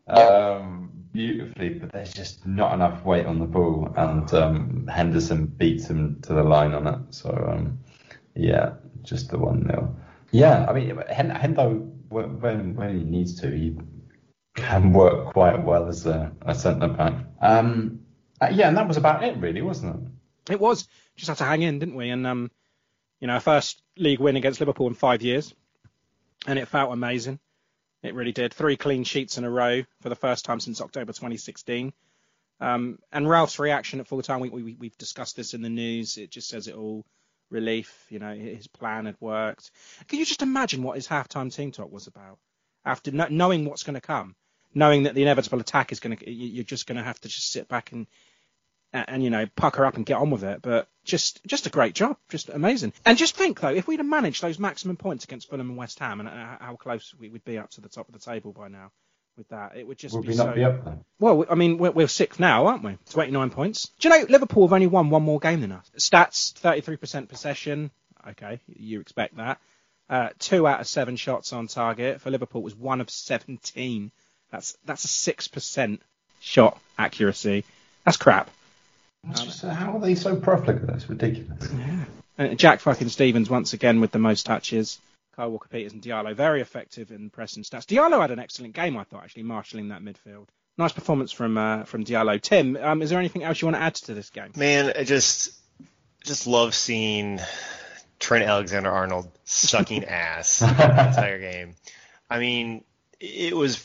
[0.07, 0.76] um,
[1.17, 6.21] beautifully, but there's just not enough weight on the ball, and um, Henderson beats him
[6.23, 7.01] to the line on it.
[7.11, 7.79] So um,
[8.35, 9.97] yeah, just the one nil.
[10.31, 13.77] Yeah, I mean, Hen- Hendo when when he needs to, he
[14.55, 17.15] can work quite well as a, a centre back.
[17.41, 18.01] Um,
[18.41, 20.53] uh, yeah, and that was about it, really, wasn't it?
[20.53, 20.87] It was
[21.17, 22.11] just had to hang in, didn't we?
[22.11, 22.51] And um,
[23.21, 25.55] you know, our first league win against Liverpool in five years,
[26.47, 27.39] and it felt amazing.
[28.07, 28.55] It really did.
[28.55, 31.93] Three clean sheets in a row for the first time since October 2016.
[32.61, 36.17] Um, and Ralph's reaction at full time, we, we, we've discussed this in the news.
[36.17, 37.05] It just says it all.
[37.49, 39.71] Relief, you know, his plan had worked.
[40.09, 42.39] Can you just imagine what his halftime team talk was about?
[42.85, 44.35] After kn- knowing what's going to come,
[44.75, 47.53] knowing that the inevitable attack is going to, you're just going to have to just
[47.53, 48.09] sit back and
[48.97, 50.63] and, and you know pucker up and get on with it.
[50.63, 52.93] But just just a great job, just amazing.
[53.05, 55.99] And just think though, if we'd have managed those maximum points against Fulham and West
[55.99, 58.53] Ham, and uh, how close we would be up to the top of the table
[58.53, 58.91] by now
[59.37, 60.19] with that, it would just be.
[60.19, 60.47] Would be we so.
[60.47, 60.99] not be up there?
[61.19, 62.99] Well, I mean, we're, we're sixth now, aren't we?
[63.11, 63.91] 29 points.
[63.99, 65.91] Do you know Liverpool have only won one more game than us?
[65.99, 67.91] Stats: 33% possession.
[68.29, 69.61] Okay, you expect that.
[70.09, 74.13] Uh, two out of seven shots on target for Liverpool was one of 17.
[74.51, 76.01] That's that's a six percent
[76.41, 77.65] shot accuracy.
[78.05, 78.51] That's crap.
[79.31, 80.87] It's just, uh, how are they so profligate?
[80.87, 81.69] That's ridiculous.
[82.39, 85.01] Uh, Jack fucking Stevens once again with the most touches.
[85.35, 87.85] Kyle Walker Peters and Diallo very effective in pressing stats.
[87.85, 90.47] Diallo had an excellent game, I thought, actually marshalling that midfield.
[90.79, 92.41] Nice performance from uh, from Diallo.
[92.41, 94.53] Tim, um, is there anything else you want to add to this game?
[94.57, 95.53] Man, I just
[96.25, 97.41] just love seeing
[98.19, 101.75] Trent Alexander Arnold sucking ass the entire game.
[102.29, 102.85] I mean,
[103.21, 103.83] it was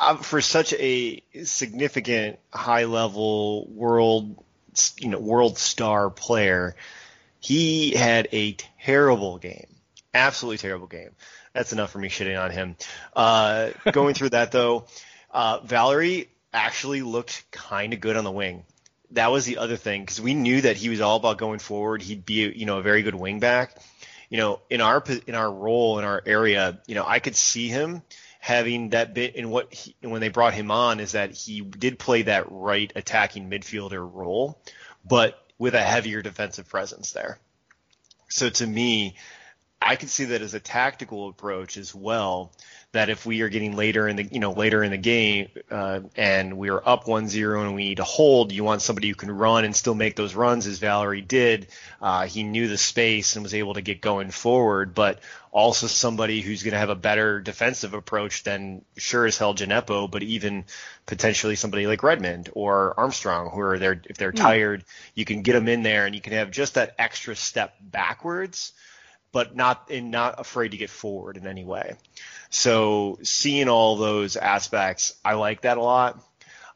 [0.00, 4.42] uh, for such a significant high level world
[4.98, 6.76] you know world star player.
[7.40, 9.68] He had a terrible game,
[10.14, 11.10] absolutely terrible game.
[11.52, 12.76] That's enough for me shitting on him.
[13.14, 14.86] Uh, going through that though,
[15.30, 18.64] uh, Valery actually looked kind of good on the wing.
[19.12, 22.02] That was the other thing because we knew that he was all about going forward.
[22.02, 23.76] He'd be, you know, a very good wing back.
[24.28, 27.68] You know, in our in our role in our area, you know, I could see
[27.68, 28.02] him
[28.46, 29.34] having that bit.
[29.34, 32.92] And what he, when they brought him on is that he did play that right
[32.94, 34.62] attacking midfielder role,
[35.04, 37.40] but with a heavier defensive presence there.
[38.28, 39.16] So to me,
[39.82, 42.52] I could see that as a tactical approach as well.
[42.96, 46.00] That if we are getting later in the you know later in the game uh,
[46.16, 49.30] and we are up 1-0 and we need to hold, you want somebody who can
[49.30, 51.68] run and still make those runs as Valery did.
[52.00, 55.20] Uh, he knew the space and was able to get going forward, but
[55.52, 60.10] also somebody who's going to have a better defensive approach than sure as hell Djenepo,
[60.10, 60.64] but even
[61.06, 64.38] potentially somebody like Redmond or Armstrong, who are there if they're Hmm.
[64.38, 64.84] tired,
[65.14, 68.72] you can get them in there and you can have just that extra step backwards
[69.36, 71.94] but not and not afraid to get forward in any way.
[72.48, 76.18] So seeing all those aspects, I like that a lot.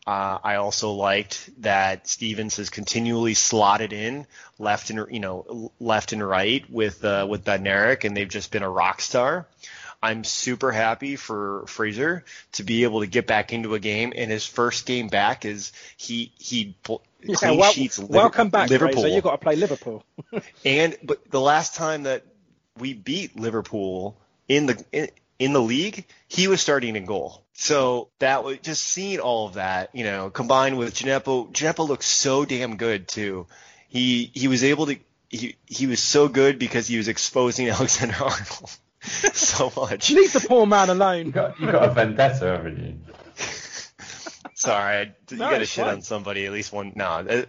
[0.07, 4.27] Uh, I also liked that Stevens has continually slotted in
[4.59, 8.63] left and you know left and right with uh, with Bednarek, and they've just been
[8.63, 9.47] a rock star.
[10.03, 14.31] I'm super happy for Fraser to be able to get back into a game, and
[14.31, 16.75] his first game back is he he
[17.23, 19.03] Yeah, clean wel- sheets welcome back, Liverpool.
[19.03, 19.15] Fraser.
[19.15, 20.05] You've got to play Liverpool.
[20.65, 22.25] And but the last time that
[22.81, 24.17] we beat Liverpool
[24.49, 25.09] in the in,
[25.39, 27.45] in the league, he was starting in goal.
[27.55, 31.51] So that was just seeing all of that, you know, combined with Djenepo.
[31.53, 33.47] Djenepo looks so damn good too.
[33.89, 34.97] He he was able to
[35.29, 40.11] he he was so good because he was exposing Alexander Arnold so much.
[40.11, 41.31] Leave the poor man You alone.
[41.31, 42.99] got, you got a vendetta, haven't you?
[44.55, 45.01] Sorry, I,
[45.31, 45.95] you No, got to shit fine.
[45.95, 46.93] on somebody at least one.
[46.95, 47.45] No, uh,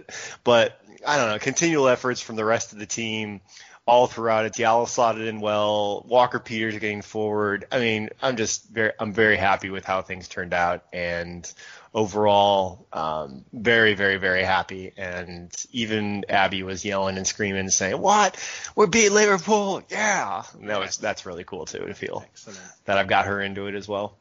[0.45, 1.39] but I don't know.
[1.39, 3.41] Continual efforts from the rest of the team
[3.86, 4.53] all throughout it.
[4.53, 6.05] Diallo slotted in well.
[6.07, 7.65] Walker Peters getting forward.
[7.71, 11.51] I mean, I'm just very, I'm very happy with how things turned out, and
[11.93, 14.93] overall, um, very, very, very happy.
[14.97, 18.38] And even Abby was yelling and screaming and saying, "What?
[18.75, 19.84] We're beat Liverpool!
[19.89, 22.59] Yeah!" And that was that's really cool too to feel Excellent.
[22.86, 24.17] that I've got her into it as well.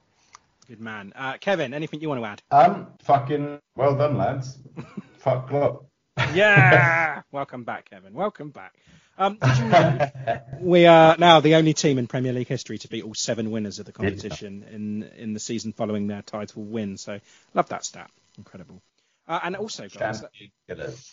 [0.68, 1.12] Good man.
[1.16, 2.42] Uh, Kevin, anything you want to add?
[2.52, 4.56] Um, fucking well done, lads.
[5.18, 5.84] Fuck Klopp.
[6.32, 7.22] Yeah.
[7.32, 8.14] Welcome back, Kevin.
[8.14, 8.74] Welcome back.
[9.18, 10.11] Um, you know
[10.61, 13.78] we are now the only team in Premier League history to beat all seven winners
[13.78, 16.96] of the competition in in the season following their title win?
[16.96, 17.20] So
[17.54, 18.11] love that stat.
[18.38, 18.80] Incredible.
[19.28, 20.24] Uh, and also, guys,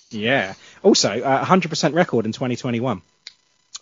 [0.09, 0.55] yeah.
[0.81, 3.03] Also, uh, 100% record in 2021.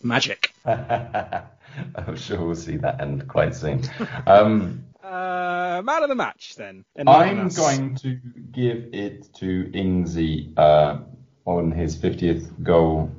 [0.04, 0.54] Magic.
[0.66, 3.84] I'm sure we'll see that end quite soon.
[4.28, 6.84] Um, Uh, man of the match then.
[6.98, 8.20] I'm going to
[8.52, 10.98] give it to Ingsy uh,
[11.46, 13.12] on his 50th goal.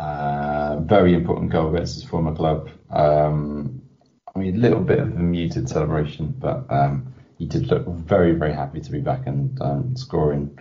[0.00, 2.70] Uh, very important goal against his former club.
[2.88, 3.82] Um,
[4.34, 8.32] I mean, a little bit of a muted celebration, but um, he did look very,
[8.32, 10.58] very happy to be back and um, scoring.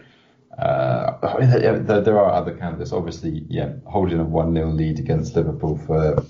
[0.58, 2.92] Uh, there, there are other candidates.
[2.92, 6.22] Obviously, yeah, holding a 1 0 lead against Liverpool for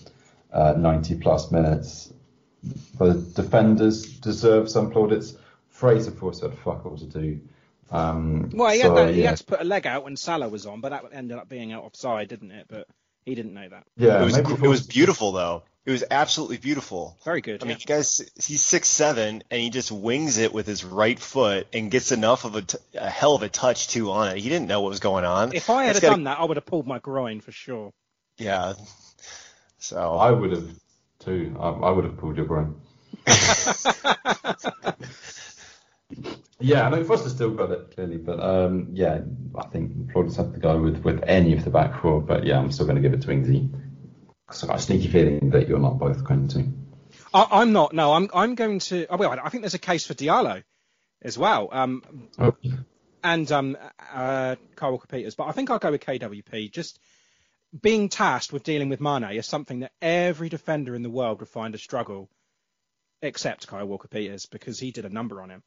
[0.54, 2.14] uh, 90 plus minutes.
[3.00, 5.36] The defenders deserve some plaudits.
[5.70, 7.40] Fraser Forster had fuck all to do.
[7.90, 10.50] Um, Well, he, so, had that, he had to put a leg out when Salah
[10.50, 12.68] was on, but that ended up being out offside, didn't it?
[12.70, 12.88] But
[13.26, 13.86] he didn't know that.
[13.98, 15.64] Yeah, it was it was beautiful though.
[15.86, 17.18] It was absolutely beautiful.
[17.26, 17.64] Very good.
[17.64, 17.80] I mean, yeah.
[17.80, 21.90] you guys, he's six seven, and he just wings it with his right foot and
[21.90, 24.38] gets enough of a, t- a hell of a touch too on it.
[24.38, 25.56] He didn't know what was going on.
[25.56, 27.92] If I had gotta- done that, I would have pulled my groin for sure.
[28.38, 28.74] yeah.
[29.80, 30.70] So I would have
[31.20, 31.56] too.
[31.60, 32.76] I, I would have pulled your groin.
[36.60, 39.22] yeah, I know Forster still got it clearly, but um, yeah,
[39.56, 42.22] I think plaudits have to go with, with any of the back four.
[42.22, 43.70] But yeah, I'm still going to give it to Ingsy.
[44.48, 46.68] I've got a sneaky feeling that you're not both going to.
[47.34, 47.94] I, I'm not.
[47.94, 48.30] No, I'm.
[48.34, 49.06] I'm going to.
[49.10, 50.64] Oh, well, I think there's a case for Diallo
[51.22, 51.70] as well.
[51.72, 52.56] Um, Oh,
[53.24, 53.78] and um,
[54.14, 56.72] uh, Kyle Walker Peters, but I think I'll go with KWP.
[56.72, 57.00] Just
[57.80, 61.50] being tasked with dealing with Mane is something that every defender in the world would
[61.50, 62.30] find a struggle,
[63.22, 65.64] except Kyle Walker Peters because he did a number on him.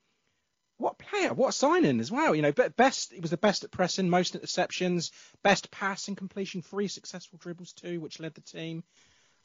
[0.82, 1.32] What player?
[1.32, 2.34] What signing as well?
[2.34, 3.12] You know, but best.
[3.12, 5.12] He was the best at pressing, most interceptions,
[5.42, 8.82] best passing completion, three successful dribbles too, which led the team.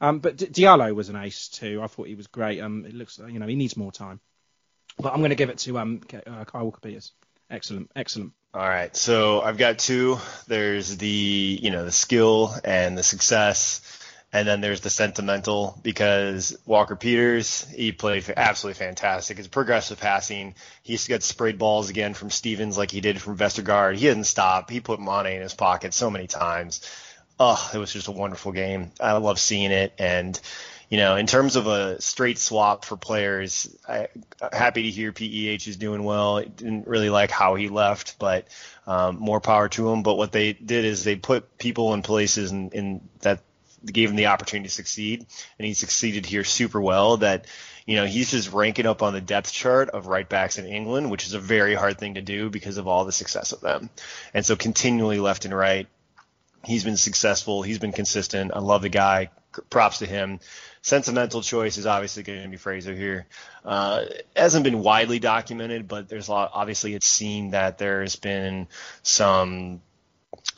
[0.02, 1.82] Um, but D- Diallo was an ace too.
[1.84, 2.60] I thought he was great.
[2.60, 4.20] Um, it looks, you know, he needs more time.
[4.98, 7.14] But I'm going to give it to um, uh, Kyle Walker Peters.
[7.50, 8.34] Excellent, excellent.
[8.54, 10.18] All right, so I've got two.
[10.48, 13.82] There's the you know the skill and the success,
[14.34, 19.38] and then there's the sentimental because Walker Peters he played absolutely fantastic.
[19.38, 23.21] His progressive passing, he used to get sprayed balls again from Stevens like he did
[23.21, 23.95] from Vestergaard.
[23.95, 24.69] He didn't stop.
[24.69, 26.82] He put Mane in his pocket so many times.
[27.39, 28.91] Oh, it was just a wonderful game.
[28.99, 30.39] I love seeing it and.
[30.89, 34.07] You know, in terms of a straight swap for players, I,
[34.53, 36.41] happy to hear PEH is doing well.
[36.41, 38.47] Didn't really like how he left, but
[38.86, 40.01] um, more power to him.
[40.01, 43.41] But what they did is they put people in places in, in that
[43.86, 45.25] gave him the opportunity to succeed,
[45.57, 47.17] and he succeeded here super well.
[47.17, 47.45] That
[47.86, 51.11] you know he's just ranking up on the depth chart of right backs in England,
[51.11, 53.89] which is a very hard thing to do because of all the success of them.
[54.34, 55.88] And so continually left and right,
[56.63, 57.61] he's been successful.
[57.61, 58.51] He's been consistent.
[58.53, 59.30] I love the guy.
[59.69, 60.39] Props to him.
[60.82, 63.25] sentimental choice is obviously going to be Fraser here.
[63.65, 64.05] Uh,
[64.36, 66.51] hasn't been widely documented, but there's a lot.
[66.53, 68.67] Obviously, it's seen that there's been
[69.01, 69.82] some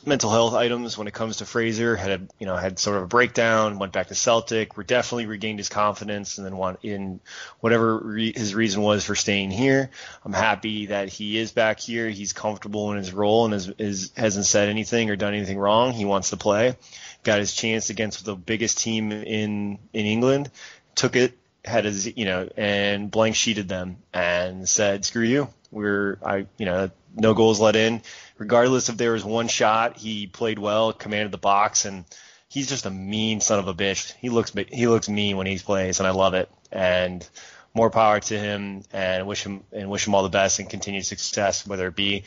[0.04, 1.96] mental health items when it comes to Fraser.
[1.96, 5.26] Had a you know had sort of a breakdown, went back to Celtic, were definitely
[5.26, 7.20] regained his confidence, and then won in
[7.60, 9.90] whatever re- his reason was for staying here.
[10.24, 12.08] I'm happy that he is back here.
[12.08, 15.92] He's comfortable in his role and is, is hasn't said anything or done anything wrong.
[15.92, 16.76] He wants to play.
[17.22, 20.50] Got his chance against the biggest team in in England.
[20.94, 21.36] Took it.
[21.62, 25.48] Had his, you know, and blank sheeted them and said, "Screw you.
[25.70, 28.02] We're, I, you know, no goals let in
[28.40, 32.04] regardless if there was one shot, he played well, commanded the box, and
[32.48, 34.12] he's just a mean son of a bitch.
[34.18, 36.50] He looks he looks mean when he plays, and I love it.
[36.72, 37.28] And
[37.74, 41.04] more power to him, and wish him and wish him all the best and continued
[41.04, 42.24] success, whether it be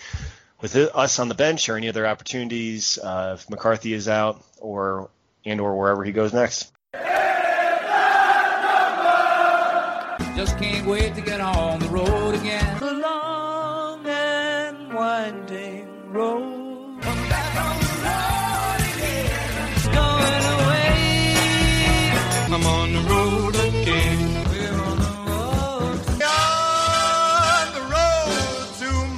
[0.62, 5.10] with us on the bench or any other opportunities uh, if McCarthy is out or
[5.44, 6.72] and or wherever he goes next.
[10.36, 11.73] Just can't wait to get on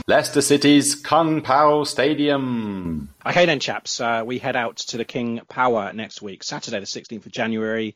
[0.07, 3.09] Leicester City's King Power Stadium.
[3.25, 6.85] Okay then, chaps, uh, we head out to the King Power next week, Saturday the
[6.85, 7.95] 16th of January,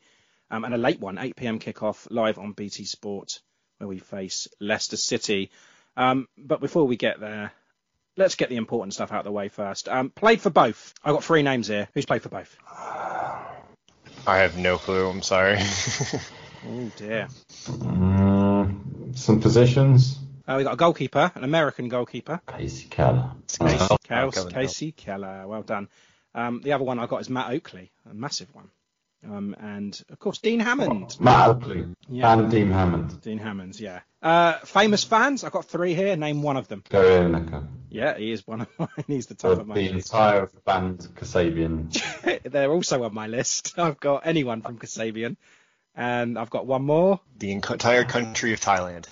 [0.50, 1.60] um, and a late one, 8 p.m.
[1.60, 3.38] kickoff live on BT Sport,
[3.78, 5.52] where we face Leicester City.
[5.96, 7.52] Um, but before we get there,
[8.16, 9.88] let's get the important stuff out of the way first.
[9.88, 10.94] Um, played for both.
[11.04, 11.88] I've got three names here.
[11.94, 12.56] Who's played for both?
[14.26, 15.08] I have no clue.
[15.08, 15.58] I'm sorry.
[16.62, 17.26] Oh dear.
[17.68, 20.18] Mm, some positions.
[20.50, 23.30] Uh, we got a goalkeeper, an American goalkeeper, Kasey Keller.
[23.46, 25.46] Kasey, Oh, Kels- Kasey Keller.
[25.46, 25.88] Well done.
[26.34, 28.68] Um, the other one I got is Matt Oakley, a massive one.
[29.24, 31.16] Um, and of course Dean Hammond.
[31.20, 31.84] Matt Oakley.
[32.08, 32.32] Yeah.
[32.32, 33.20] And Dean Hammond.
[33.20, 34.00] Dean Hammonds, yeah.
[34.22, 35.44] Uh, famous fans.
[35.44, 36.16] I've got three here.
[36.16, 36.82] Name one of them.
[36.88, 37.68] Gary Lineker.
[37.90, 38.88] Yeah, he is one of mine.
[39.06, 40.08] He's the top The of my the list.
[40.12, 42.42] entire band Kasabian.
[42.50, 43.74] They're also on my list.
[43.78, 45.36] I've got anyone from Kasabian.
[45.94, 47.20] And I've got one more.
[47.38, 49.06] the entire country of Thailand.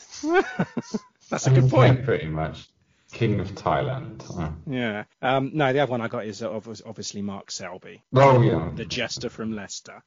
[1.31, 2.05] That's a good point.
[2.05, 2.69] Pretty much.
[3.13, 4.23] King of Thailand.
[4.31, 5.05] Oh, Yeah.
[5.23, 8.71] Um, no, the other one I got is uh, obviously Mark Selby, oh yeah.
[8.75, 10.03] the jester from Leicester.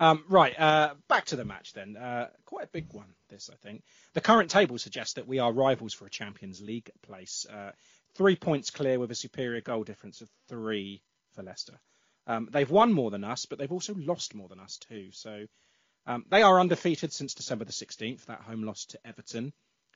[0.00, 1.96] Um, right, uh, back to the match then.
[1.96, 3.84] Uh, quite a big one, this, I think.
[4.14, 7.46] The current table suggests that we are rivals for a Champions League place.
[7.48, 7.72] Uh,
[8.14, 11.02] three points clear with a superior goal difference of three
[11.34, 11.78] for Leicester.
[12.26, 15.10] Um, they've won more than us, but they've also lost more than us too.
[15.12, 15.46] So
[16.06, 19.52] um, they are undefeated since December the 16th, that home loss to Everton.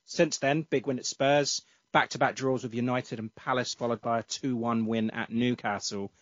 [0.07, 4.23] Since then, big win at Spurs, back-to-back draws with United and Palace, followed by a
[4.23, 6.13] 2-1 win at Newcastle.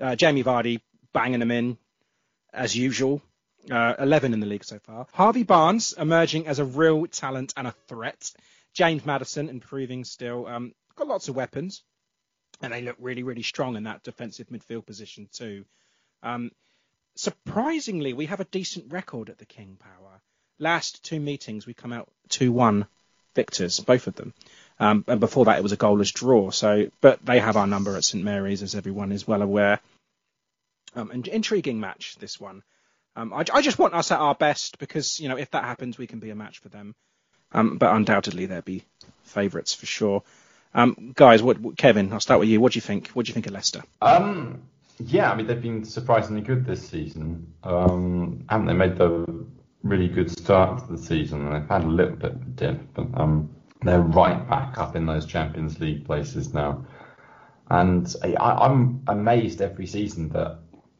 [0.00, 0.80] Uh, Jamie Vardy
[1.12, 1.78] banging them in
[2.52, 3.22] as usual.
[3.70, 5.06] Uh, 11 in the league so far.
[5.12, 8.32] Harvey Barnes emerging as a real talent and a threat.
[8.72, 10.46] James Maddison improving still.
[10.46, 11.82] Um, got lots of weapons,
[12.60, 15.64] and they look really, really strong in that defensive midfield position too.
[16.22, 16.50] Um,
[17.14, 20.20] surprisingly, we have a decent record at the King Power.
[20.58, 22.86] Last two meetings, we come out 2-1
[23.34, 24.32] victors, both of them.
[24.80, 26.50] Um, and before that, it was a goalless draw.
[26.50, 29.80] So, but they have our number at St Mary's, as everyone is well aware.
[30.96, 32.62] Um, an intriguing match, this one.
[33.16, 35.96] Um, I, I just want us at our best because you know if that happens,
[35.98, 36.94] we can be a match for them.
[37.52, 38.84] Um, but undoubtedly, they'll be
[39.22, 40.22] favourites for sure.
[40.74, 42.12] Um, guys, what, what- Kevin?
[42.12, 42.60] I'll start with you.
[42.60, 43.08] What do you think?
[43.08, 43.82] What do you think of Leicester?
[44.02, 44.62] Um,
[44.98, 47.52] yeah, I mean they've been surprisingly good this season.
[47.62, 49.44] Haven't they made the
[49.84, 51.52] really good start to the season?
[51.52, 55.06] They've had a little bit of a dip, but um, they're right back up in
[55.06, 56.86] those Champions League places now.
[57.70, 60.58] And I, I'm amazed every season that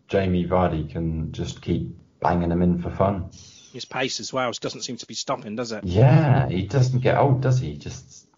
[0.09, 1.89] Jamie Vardy can just keep
[2.21, 3.31] banging them in for fun.
[3.73, 5.83] His pace as well doesn't seem to be stopping, does it?
[5.85, 7.77] Yeah, he doesn't get old, does he?
[7.77, 8.29] Just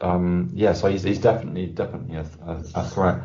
[0.00, 3.22] um, yeah, so he's, he's definitely definitely a, a, a threat.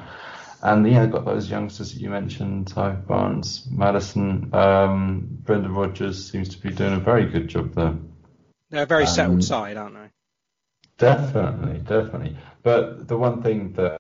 [0.62, 6.30] And yeah, they've got those youngsters that you mentioned, Ty Barnes, Maddison, um, Brendan Rodgers
[6.32, 7.96] seems to be doing a very good job there.
[8.70, 10.10] They're a very settled Um, side, aren't they?
[10.98, 12.38] Definitely, definitely.
[12.62, 13.98] But the one thing that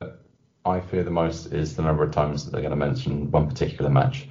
[0.65, 3.47] I fear the most is the number of times that they're going to mention one
[3.47, 4.27] particular match.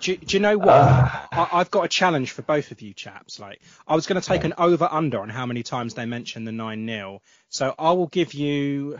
[0.00, 0.68] Do, you- do you know what?
[0.68, 3.40] I, I've got a challenge for both of you chaps.
[3.40, 6.46] Like, I was going to take an over under on how many times they mentioned
[6.46, 8.98] the nine 0 So I will give you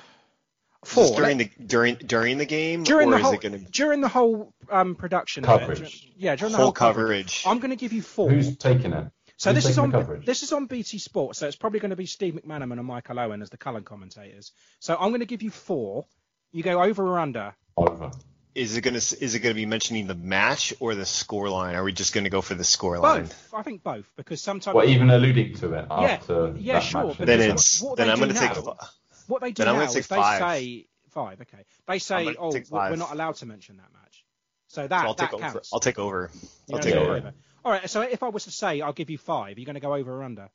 [0.86, 1.04] four.
[1.04, 3.64] Is this during the during during the game, during or the is whole it going
[3.64, 5.58] to during the whole um, production of it.
[5.60, 6.00] Coverage.
[6.02, 7.44] Dur- yeah, during the whole whole coverage?
[7.46, 8.30] I'm going to give you four.
[8.30, 9.10] Who's taking it?
[9.36, 10.24] so Who's this is on coverage?
[10.24, 11.38] this is on BT Sports.
[11.38, 14.52] So it's probably going to be Steve McManaman and Michael Owen as the Cullen commentators.
[14.80, 16.06] So I'm going to give you four.
[16.52, 17.54] You go over or under.
[17.76, 18.10] Over.
[18.54, 21.74] is it gonna is it gonna be mentioning the match or the score line?
[21.74, 23.24] Are we just gonna go for the score line?
[23.24, 23.50] Both.
[23.52, 24.74] I think both because sometimes.
[24.74, 27.18] Well, even alluding to it Yeah, after yeah, that sure, match.
[27.18, 28.56] Then it's then I'm gonna take.
[28.64, 28.78] now-
[29.28, 30.38] what they do then I'm now gonna is they five.
[30.40, 31.40] say five.
[31.42, 32.98] Okay, they say, oh, take we're five.
[32.98, 34.24] not allowed to mention that match.
[34.68, 35.42] So that I'll that take over.
[35.52, 35.70] counts.
[35.72, 36.30] I'll take over.
[36.68, 37.32] You're I'll take go over.
[37.64, 37.88] All right.
[37.88, 39.94] So if I was to say I'll give you five, are you're going to go
[39.94, 40.48] over or under?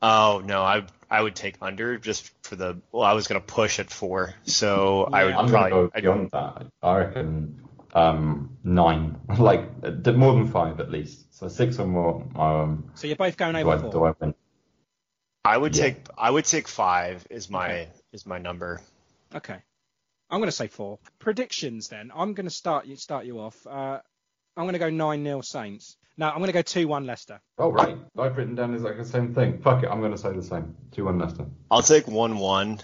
[0.00, 2.80] Oh no, I I would take under just for the.
[2.92, 5.38] Well, I was gonna push at four, so I would Yeah.
[5.40, 5.70] I'm probably.
[5.70, 6.66] going to go I'd- beyond that.
[6.82, 7.62] I reckon
[7.94, 11.34] um, nine, like uh, more than five at least.
[11.34, 12.24] So six or more.
[12.36, 13.90] Um, So you're both going over I, four.
[13.90, 14.34] do I win?
[15.44, 15.84] I would Yeah.
[15.84, 16.06] take.
[16.16, 17.26] I would take five.
[17.30, 17.88] Is my Okay.
[18.12, 18.80] Is my number.
[19.34, 19.58] Okay.
[20.30, 20.98] I'm going to say four.
[21.18, 22.10] Predictions then.
[22.14, 23.66] I'm going to start you start you off.
[23.66, 24.00] Uh,
[24.56, 25.96] I'm going to go nine 0 Saints.
[26.16, 27.40] No, I'm going to go two one Leicester.
[27.58, 29.60] Oh right, I've written down exactly the same thing.
[29.62, 30.74] Fuck it, I'm going to say the same.
[30.90, 31.46] Two one Leicester.
[31.70, 32.80] I'll take one one,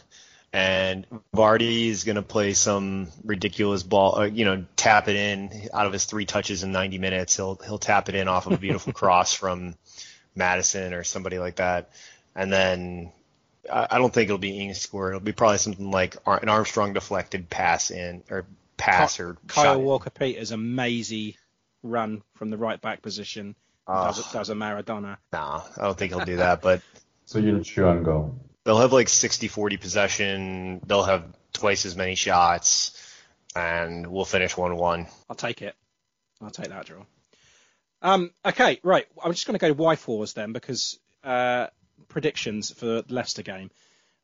[0.53, 1.05] and
[1.35, 4.21] Vardy is gonna play some ridiculous ball.
[4.21, 7.37] Uh, you know, tap it in out of his three touches in 90 minutes.
[7.37, 9.75] He'll he'll tap it in off of a beautiful cross from
[10.37, 11.91] Maddison or somebody like that,
[12.37, 13.13] and then.
[13.73, 15.09] I I don't think it'll be Ings score.
[15.09, 18.47] It'll be probably something like an Armstrong deflected pass in or
[18.77, 19.81] pass or Kyle.
[19.81, 21.37] Walker Peters a mazy
[21.83, 23.55] run from the right back position.
[23.87, 24.07] Oh.
[24.07, 25.19] Does, does a Maradona.
[25.33, 26.81] Nah, I don't think he'll do that, but
[27.27, 28.39] So you're sure on goal.
[28.65, 30.81] they'll have like 60-40 possession.
[30.87, 33.01] They'll have twice as many shots,
[33.57, 35.07] and we'll finish one-one.
[35.29, 35.75] I'll take it.
[36.43, 37.05] I'll take that draw.
[38.03, 39.07] Um, okay, right.
[39.23, 41.69] I'm just going to go to Y fours then because uh,
[42.09, 43.71] predictions for the Leicester game,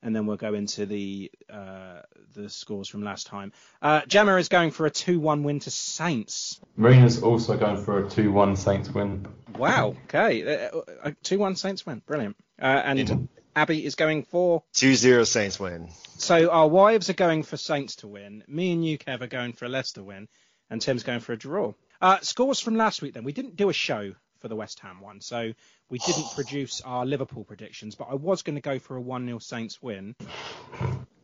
[0.03, 2.03] and then we'll go into the uh,
[2.35, 3.53] the scores from last time.
[3.83, 6.61] Uh, Gemma is going for a two-one win to Saints.
[6.77, 9.27] Marina's also going for a two one Saints win.
[9.57, 9.97] Wow.
[10.05, 12.03] Okay, uh, a two-one Saints win.
[12.07, 12.37] Brilliant.
[12.61, 14.63] Uh, and In- Abby is going for.
[14.75, 15.89] 2-0 Saints win.
[16.19, 18.45] So our wives are going for Saints to win.
[18.47, 20.29] Me and you, Kev, are going for a Leicester win,
[20.71, 21.73] and Tim's going for a draw.
[22.01, 23.13] Uh, scores from last week.
[23.15, 25.53] Then we didn't do a show for the West Ham one, so
[25.89, 27.95] we didn't produce our Liverpool predictions.
[27.95, 30.17] But I was going to go for a one 0 Saints win.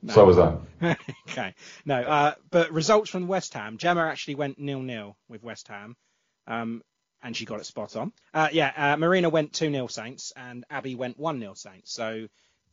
[0.02, 0.12] No.
[0.12, 0.56] So was I.
[1.30, 1.54] okay.
[1.84, 3.78] No, uh, but results from West Ham.
[3.78, 5.96] Gemma actually went nil nil with West Ham,
[6.46, 6.82] um,
[7.22, 8.12] and she got it spot on.
[8.32, 11.92] Uh, yeah, uh, Marina went 2 0 Saints, and Abby went 1 0 Saints.
[11.92, 12.28] So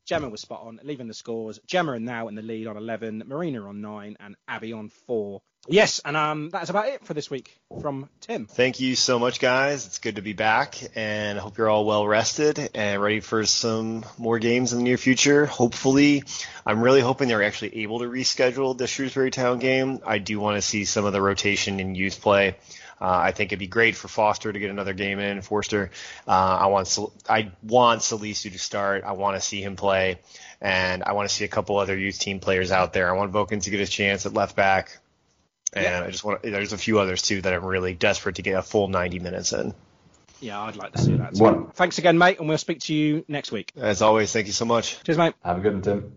[0.05, 1.59] Gemma was spot on, leaving the scores.
[1.65, 5.41] Gemma now in the lead on 11, Marina on 9, and Abby on 4.
[5.69, 8.47] Yes, and um, that's about it for this week from Tim.
[8.47, 9.85] Thank you so much, guys.
[9.85, 13.45] It's good to be back, and I hope you're all well rested and ready for
[13.45, 15.45] some more games in the near future.
[15.45, 16.23] Hopefully,
[16.65, 20.01] I'm really hoping they're actually able to reschedule the Shrewsbury Town game.
[20.05, 22.57] I do want to see some of the rotation in youth play.
[23.03, 25.41] Uh, I think it'd be great for Forster to get another game in.
[25.41, 25.91] Forster,
[26.25, 26.97] uh, I want
[27.27, 29.03] I want Salisu to start.
[29.03, 30.21] I want to see him play,
[30.61, 33.09] and I want to see a couple other youth team players out there.
[33.09, 34.99] I want Vokin to get his chance at left back.
[35.73, 38.53] And I just want there's a few others too that I'm really desperate to get
[38.53, 39.73] a full 90 minutes in.
[40.39, 41.33] Yeah, I'd like to see that.
[41.33, 41.71] One.
[41.71, 43.73] Thanks again, mate, and we'll speak to you next week.
[43.75, 45.03] As always, thank you so much.
[45.03, 45.33] Cheers, mate.
[45.43, 46.13] Have a good one, Tim.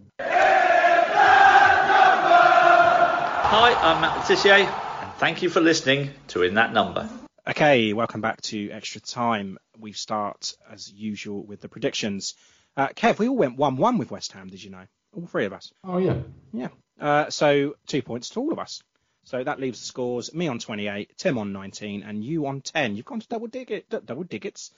[3.49, 4.86] Hi, I'm Matt Le Tissier, and
[5.19, 7.09] thank you for listening to In That Number.
[7.47, 9.59] Okay, welcome back to Extra Time.
[9.79, 12.35] We start, as usual, with the predictions.
[12.77, 14.85] Uh, Kev, we all went 1 1 with West Ham, did you know?
[15.14, 15.73] All three of us.
[15.85, 16.17] Oh yeah.
[16.53, 16.69] Yeah.
[17.01, 18.83] Uh, so two points to all of us.
[19.25, 22.97] So that leaves the scores me on 28, Tim on 19, and you on 10.
[22.97, 24.73] You've gone to double digit, d- double digits.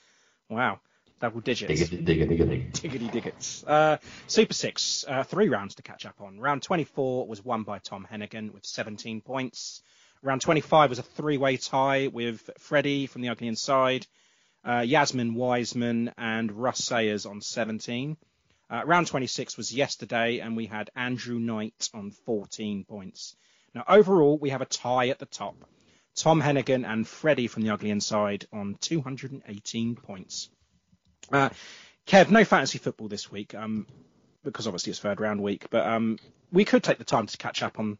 [0.48, 0.80] Wow.
[1.20, 1.82] Double digits.
[1.82, 2.80] Digga digga digga digga.
[2.80, 3.64] Diggity diggits.
[3.66, 6.38] Uh, Super Six, uh, three rounds to catch up on.
[6.38, 9.82] Round 24 was won by Tom Hennigan with 17 points.
[10.22, 14.06] Round 25 was a three-way tie with Freddie from the Ugly Inside,
[14.64, 18.16] uh, Yasmin Wiseman, and Russ Sayers on 17.
[18.70, 23.36] Uh, round 26 was yesterday, and we had Andrew Knight on 14 points.
[23.74, 25.56] Now, overall, we have a tie at the top.
[26.16, 30.50] Tom Hennigan and Freddie from the Ugly Inside on 218 points.
[31.30, 31.50] Uh,
[32.06, 33.86] Kev, no fantasy football this week, um,
[34.42, 35.66] because obviously it's third round week.
[35.70, 36.18] But um,
[36.50, 37.98] we could take the time to catch up on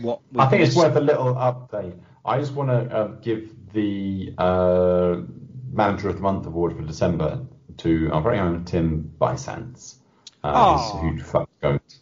[0.00, 0.20] what.
[0.38, 1.98] I think it's worth a little update.
[2.24, 5.16] I just want to uh, give the uh,
[5.72, 7.46] Manager of the Month award for December
[7.78, 9.96] to our very own Tim Bisantz,
[10.42, 10.98] uh, Aw.
[11.00, 11.98] who fucked goat.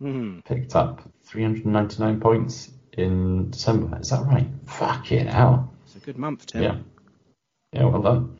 [0.00, 0.44] Mhm.
[0.44, 3.98] Picked up 399 points in December.
[4.00, 4.46] Is that right?
[4.66, 5.72] Fucking hell.
[5.84, 6.62] It's a good month, Tim.
[6.62, 6.76] Yeah.
[7.72, 8.36] Yeah, well done.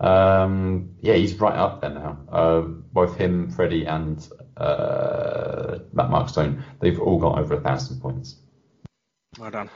[0.00, 2.18] Um, yeah, he's right up there now.
[2.28, 4.26] Uh, both him, Freddie, and
[4.56, 8.36] uh, Matt Markstone, they've all got over a thousand points.
[9.38, 9.70] Well done.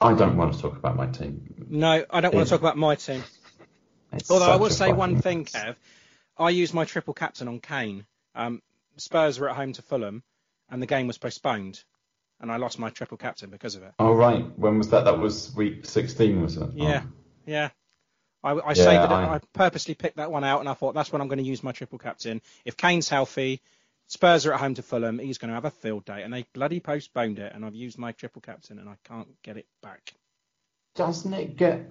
[0.00, 1.66] I don't want to talk about my team.
[1.68, 3.22] No, I don't want to talk about my team.
[4.12, 5.60] It's Although I will say one fucking thing.
[5.60, 5.76] Kev.
[6.38, 8.06] I used my triple captain on Kane.
[8.34, 8.62] Um,
[8.96, 10.22] Spurs were at home to Fulham,
[10.70, 11.82] and the game was postponed.
[12.40, 13.92] and I lost my triple captain because of it.
[13.98, 15.04] Oh right, when was that?
[15.04, 16.70] That was week 16, was it?
[16.74, 17.10] Yeah, Oh.
[17.46, 17.70] yeah.
[18.42, 19.10] I, I Yeah, saved it.
[19.10, 21.44] I- I purposely picked that one out, and I thought that's when I'm going to
[21.44, 22.40] use my triple captain.
[22.64, 23.60] If Kane's healthy,
[24.06, 25.18] Spurs are at home to Fulham.
[25.18, 27.98] He's going to have a field day, and they bloody postponed it, and I've used
[27.98, 30.14] my triple captain, and I can't get it back.
[30.94, 31.90] Doesn't it get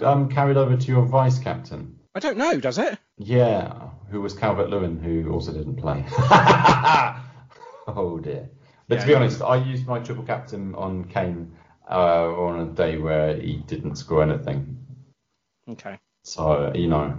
[0.00, 1.98] um, carried over to your vice captain?
[2.14, 2.98] I don't know, does it?
[3.18, 6.04] Yeah, who was Calvert Lewin, who also didn't play.
[7.86, 8.48] oh dear.
[8.88, 11.56] But Yeah, to be honest, I used my triple captain on Kane
[11.90, 14.85] uh, on a day where he didn't score anything.
[15.68, 15.98] Okay.
[16.24, 17.16] So, you know,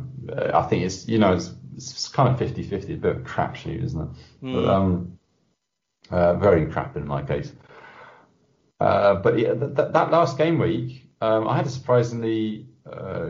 [0.53, 3.23] I think it's, you know, it's, it's kind of 50 50, a bit of a
[3.25, 4.07] crapshoot, isn't it?
[4.41, 5.17] But, um,
[6.09, 7.51] uh, very crap in my case.
[8.79, 13.29] Uh, but yeah, th- th- that last game week, um, I had a surprisingly uh,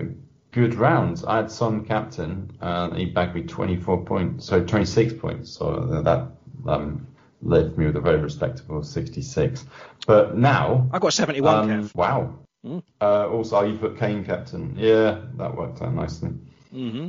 [0.52, 1.24] good round.
[1.28, 5.52] I had Son captain, and he bagged me 24 points, so 26 points.
[5.52, 6.32] So that
[6.68, 7.08] um,
[7.42, 9.66] left me with a very respectable 66.
[10.06, 12.40] But now, I've got 71, um, wow.
[12.66, 12.84] Mm.
[13.02, 14.76] Uh, also, you put Kane captain.
[14.78, 16.30] Yeah, that worked out nicely.
[16.72, 17.08] hmm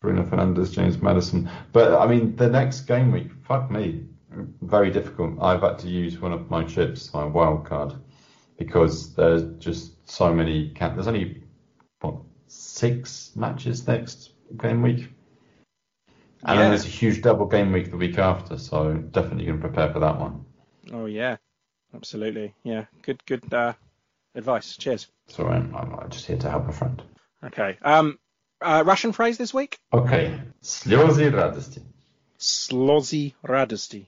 [0.00, 1.48] Bruno Fernandes, James Maddison.
[1.72, 4.04] But I mean, the next game week, fuck me,
[4.60, 5.40] very difficult.
[5.40, 7.94] I've had to use one of my chips, my wild card,
[8.58, 10.70] because there's just so many.
[10.70, 11.42] Cap- there's only
[12.00, 12.16] what
[12.48, 15.08] six matches next game week,
[16.44, 16.56] and Yeah.
[16.56, 18.58] then there's a huge double game week the week after.
[18.58, 20.44] So definitely going to prepare for that one.
[20.92, 21.36] Oh, yeah.
[21.94, 22.54] Absolutely.
[22.64, 22.86] Yeah.
[23.02, 23.74] Good, good uh,
[24.34, 24.76] advice.
[24.76, 25.08] Cheers.
[25.28, 27.02] Sorry, I'm, I'm just here to help a friend.
[27.44, 27.76] Okay.
[27.82, 28.18] Um,
[28.60, 29.78] uh, Russian phrase this week?
[29.92, 30.40] Okay.
[30.62, 31.82] Слезы радости.
[32.38, 34.06] Слезы радости.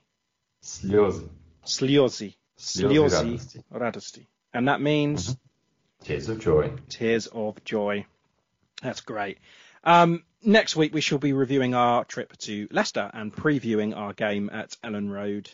[0.63, 1.29] Слезы.
[1.65, 2.35] Слезы.
[2.57, 4.27] Слезы радости.
[4.53, 6.05] And that means mm-hmm.
[6.05, 6.73] tears of joy.
[6.89, 8.07] Tears of joy.
[8.83, 9.39] That's great.
[9.83, 14.51] Um, next week we shall be reviewing our trip to Leicester and previewing our game
[14.53, 15.51] at Elland Road,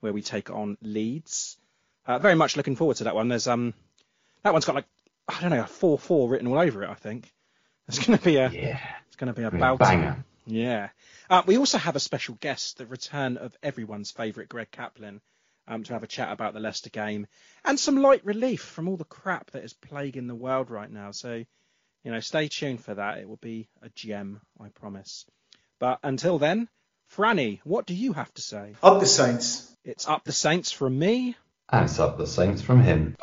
[0.00, 1.58] where we take on Leeds.
[2.06, 3.28] Uh, very much looking forward to that one.
[3.28, 3.74] There's um,
[4.44, 4.86] that one's got like
[5.26, 6.90] I don't know a four four written all over it.
[6.90, 7.32] I think
[7.88, 10.24] it's going to be a Yeah, it's going to be a Be a banger.
[10.46, 10.90] Yeah.
[11.28, 15.22] Uh, we also have a special guest, the return of everyone's favourite Greg Kaplan,
[15.66, 17.26] um, to have a chat about the Leicester game
[17.64, 21.12] and some light relief from all the crap that is plaguing the world right now.
[21.12, 21.42] So,
[22.04, 23.18] you know, stay tuned for that.
[23.18, 25.24] It will be a gem, I promise.
[25.80, 26.68] But until then,
[27.16, 28.74] Franny, what do you have to say?
[28.82, 29.74] Up the Saints.
[29.84, 31.36] It's up the Saints from me.
[31.70, 33.16] and it's up the Saints from him.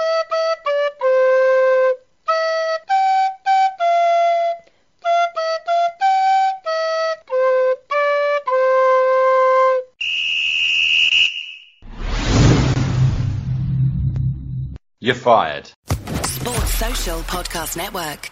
[15.21, 15.71] Fired.
[16.25, 18.31] Sports Social Podcast Network.